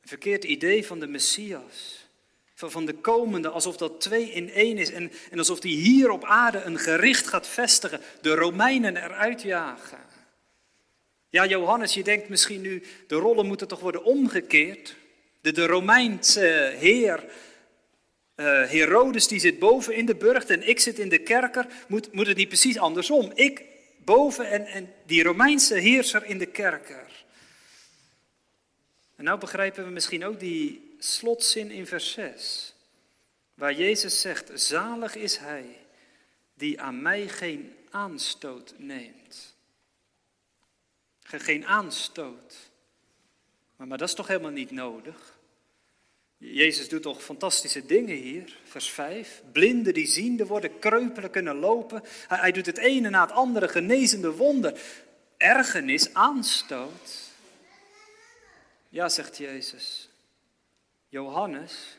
Een 0.00 0.08
verkeerd 0.08 0.44
idee 0.44 0.86
van 0.86 1.00
de 1.00 1.06
Messias. 1.06 2.06
Van, 2.54 2.70
van 2.70 2.86
de 2.86 2.94
komende, 2.94 3.48
alsof 3.48 3.76
dat 3.76 4.00
twee 4.00 4.30
in 4.30 4.50
één 4.50 4.78
is. 4.78 4.90
En, 4.90 5.12
en 5.30 5.38
alsof 5.38 5.60
die 5.60 5.76
hier 5.76 6.10
op 6.10 6.24
aarde 6.24 6.62
een 6.62 6.78
gericht 6.78 7.26
gaat 7.26 7.48
vestigen. 7.48 8.00
De 8.20 8.34
Romeinen 8.34 8.96
eruit 8.96 9.42
jagen. 9.42 9.98
Ja, 11.28 11.46
Johannes, 11.46 11.94
je 11.94 12.02
denkt 12.02 12.28
misschien 12.28 12.60
nu, 12.60 12.82
de 13.06 13.14
rollen 13.14 13.46
moeten 13.46 13.68
toch 13.68 13.80
worden 13.80 14.04
omgekeerd. 14.04 14.94
De, 15.40 15.52
de 15.52 15.66
Romeinse 15.66 16.74
heer, 16.76 17.24
uh, 18.36 18.46
Herodes, 18.46 19.28
die 19.28 19.40
zit 19.40 19.58
boven 19.58 19.94
in 19.94 20.06
de 20.06 20.14
burcht 20.14 20.50
en 20.50 20.68
ik 20.68 20.80
zit 20.80 20.98
in 20.98 21.08
de 21.08 21.18
kerker. 21.18 21.66
Moet, 21.88 22.12
moet 22.12 22.26
het 22.26 22.36
niet 22.36 22.48
precies 22.48 22.78
andersom? 22.78 23.32
Ik 23.34 23.64
boven 24.04 24.50
en, 24.50 24.66
en 24.66 24.94
die 25.06 25.22
Romeinse 25.22 25.74
heerser 25.74 26.24
in 26.24 26.38
de 26.38 26.46
kerker. 26.46 27.24
En 29.16 29.24
nou 29.24 29.38
begrijpen 29.38 29.84
we 29.84 29.90
misschien 29.90 30.24
ook 30.24 30.40
die 30.40 30.94
slotzin 30.98 31.70
in 31.70 31.86
vers 31.86 32.12
6, 32.12 32.74
waar 33.54 33.72
Jezus 33.72 34.20
zegt, 34.20 34.50
zalig 34.54 35.14
is 35.14 35.36
hij 35.36 35.78
die 36.54 36.80
aan 36.80 37.02
mij 37.02 37.28
geen 37.28 37.74
aanstoot 37.90 38.74
neemt. 38.76 39.54
Geen 41.22 41.66
aanstoot. 41.66 42.70
Maar, 43.76 43.86
maar 43.86 43.98
dat 43.98 44.08
is 44.08 44.14
toch 44.14 44.26
helemaal 44.26 44.50
niet 44.50 44.70
nodig? 44.70 45.33
Jezus 46.52 46.88
doet 46.88 47.02
toch 47.02 47.22
fantastische 47.22 47.86
dingen 47.86 48.16
hier. 48.16 48.56
Vers 48.64 48.90
5. 48.90 49.42
Blinden 49.52 49.94
die 49.94 50.06
ziende 50.06 50.46
worden, 50.46 50.78
kreupelen 50.78 51.30
kunnen 51.30 51.56
lopen. 51.56 52.02
Hij, 52.28 52.52
doet 52.52 52.66
het 52.66 52.78
ene 52.78 53.10
na 53.10 53.20
het 53.20 53.32
andere 53.32 53.68
genezende 53.68 54.32
wonder. 54.32 54.80
Ergernis, 55.36 56.14
aanstoot. 56.14 57.30
Ja, 58.88 59.08
zegt 59.08 59.36
Jezus. 59.36 60.08
Johannes, 61.08 61.96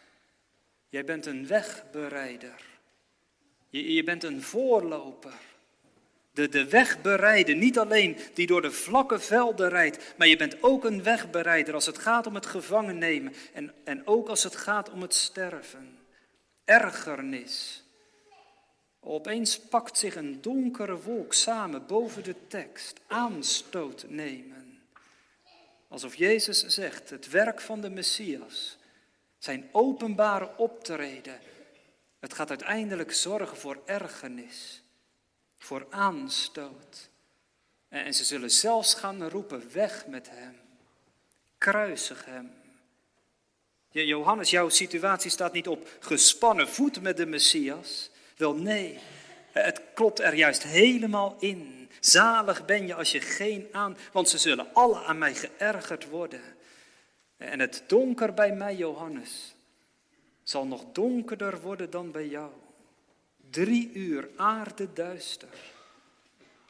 jij 0.89 1.05
bent 1.05 1.25
een 1.25 1.47
wegbereider. 1.47 2.65
Je, 3.69 3.93
je 3.93 4.03
bent 4.03 4.23
een 4.23 4.41
voorloper 4.41 5.39
de, 6.35 6.49
de. 6.49 7.53
Niet 7.55 7.79
alleen 7.79 8.17
die 8.33 8.47
door 8.47 8.61
de 8.61 8.71
vlakke 8.71 9.19
velden 9.19 9.69
rijdt, 9.69 10.13
maar 10.17 10.27
je 10.27 10.37
bent 10.37 10.63
ook 10.63 10.83
een 10.83 11.03
wegbereider 11.03 11.73
als 11.73 11.85
het 11.85 11.97
gaat 11.97 12.27
om 12.27 12.35
het 12.35 12.45
gevangen 12.45 12.97
nemen 12.97 13.33
en, 13.53 13.73
en 13.83 14.07
ook 14.07 14.27
als 14.27 14.43
het 14.43 14.55
gaat 14.55 14.89
om 14.89 15.01
het 15.01 15.13
sterven. 15.13 15.97
Ergernis. 16.65 17.83
Opeens 18.99 19.59
pakt 19.59 19.97
zich 19.97 20.15
een 20.15 20.41
donkere 20.41 21.01
wolk 21.01 21.33
samen 21.33 21.85
boven 21.85 22.23
de 22.23 22.35
tekst. 22.47 22.99
Aanstoot 23.07 24.05
nemen. 24.07 24.81
Alsof 25.87 26.15
Jezus 26.15 26.65
zegt, 26.65 27.09
het 27.09 27.29
werk 27.29 27.61
van 27.61 27.81
de 27.81 27.89
Messias, 27.89 28.77
zijn 29.37 29.69
openbare 29.71 30.57
optreden, 30.57 31.39
het 32.19 32.33
gaat 32.33 32.49
uiteindelijk 32.49 33.13
zorgen 33.13 33.57
voor 33.57 33.81
ergernis 33.85 34.84
voor 35.65 35.87
aanstoot. 35.89 37.09
En 37.89 38.13
ze 38.13 38.23
zullen 38.23 38.51
zelfs 38.51 38.93
gaan 38.93 39.29
roepen, 39.29 39.71
weg 39.73 40.07
met 40.07 40.29
hem, 40.29 40.55
kruisig 41.57 42.25
hem. 42.25 42.51
Johannes, 43.89 44.49
jouw 44.49 44.69
situatie 44.69 45.31
staat 45.31 45.53
niet 45.53 45.67
op 45.67 45.89
gespannen 45.99 46.69
voet 46.69 47.01
met 47.01 47.17
de 47.17 47.25
Messias. 47.25 48.09
Wel 48.37 48.55
nee, 48.55 48.99
het 49.51 49.81
klopt 49.93 50.19
er 50.19 50.35
juist 50.35 50.63
helemaal 50.63 51.35
in. 51.39 51.89
Zalig 51.99 52.65
ben 52.65 52.87
je 52.87 52.95
als 52.95 53.11
je 53.11 53.21
geen 53.21 53.67
aan, 53.71 53.97
want 54.11 54.29
ze 54.29 54.37
zullen 54.37 54.73
alle 54.73 55.03
aan 55.03 55.17
mij 55.17 55.35
geërgerd 55.35 56.09
worden. 56.09 56.41
En 57.37 57.59
het 57.59 57.83
donker 57.87 58.33
bij 58.33 58.53
mij, 58.53 58.75
Johannes, 58.75 59.55
zal 60.43 60.65
nog 60.65 60.85
donkerder 60.91 61.61
worden 61.61 61.89
dan 61.89 62.11
bij 62.11 62.27
jou. 62.27 62.51
Drie 63.55 63.91
uur 63.93 64.29
aarde 64.35 64.93
duister. 64.93 65.73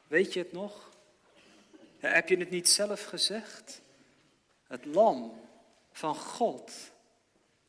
Weet 0.08 0.34
je 0.34 0.40
het 0.40 0.52
nog? 0.52 0.90
Heb 1.98 2.30
je 2.30 2.38
het 2.38 2.50
niet 2.50 2.70
zelf 2.70 3.06
gezegd? 3.06 3.82
Het 4.68 4.86
lam 4.86 5.42
van 5.92 6.16
God. 6.16 6.72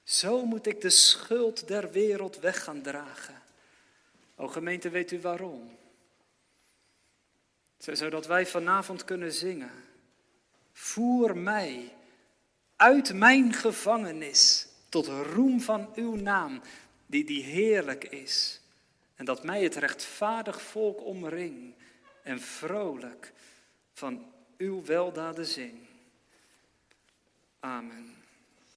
Zo 0.02 0.44
moet 0.44 0.66
ik 0.66 0.80
de 0.80 0.90
schuld 0.90 1.68
der 1.68 1.90
wereld 1.90 2.38
weg 2.38 2.64
gaan 2.64 2.82
dragen. 2.82 3.42
O 4.34 4.48
gemeente, 4.48 4.90
weet 4.90 5.10
u 5.10 5.20
waarom? 5.20 5.76
Zodat 7.78 8.26
wij 8.26 8.46
vanavond 8.46 9.04
kunnen 9.04 9.32
zingen. 9.32 9.84
Voer 10.72 11.36
mij 11.36 11.94
uit 12.76 13.14
mijn 13.14 13.52
gevangenis 13.52 14.66
tot 14.88 15.06
roem 15.06 15.60
van 15.60 15.92
uw 15.94 16.14
naam, 16.14 16.60
die, 17.06 17.24
die 17.24 17.42
heerlijk 17.42 18.04
is. 18.04 18.60
En 19.16 19.24
dat 19.24 19.44
mij 19.44 19.62
het 19.62 19.74
rechtvaardig 19.74 20.62
volk 20.62 21.04
omring 21.04 21.74
en 22.22 22.40
vrolijk 22.40 23.32
van 23.92 24.32
uw 24.56 24.84
weldaden 24.84 25.46
zing. 25.46 25.78
Amen. 27.60 28.26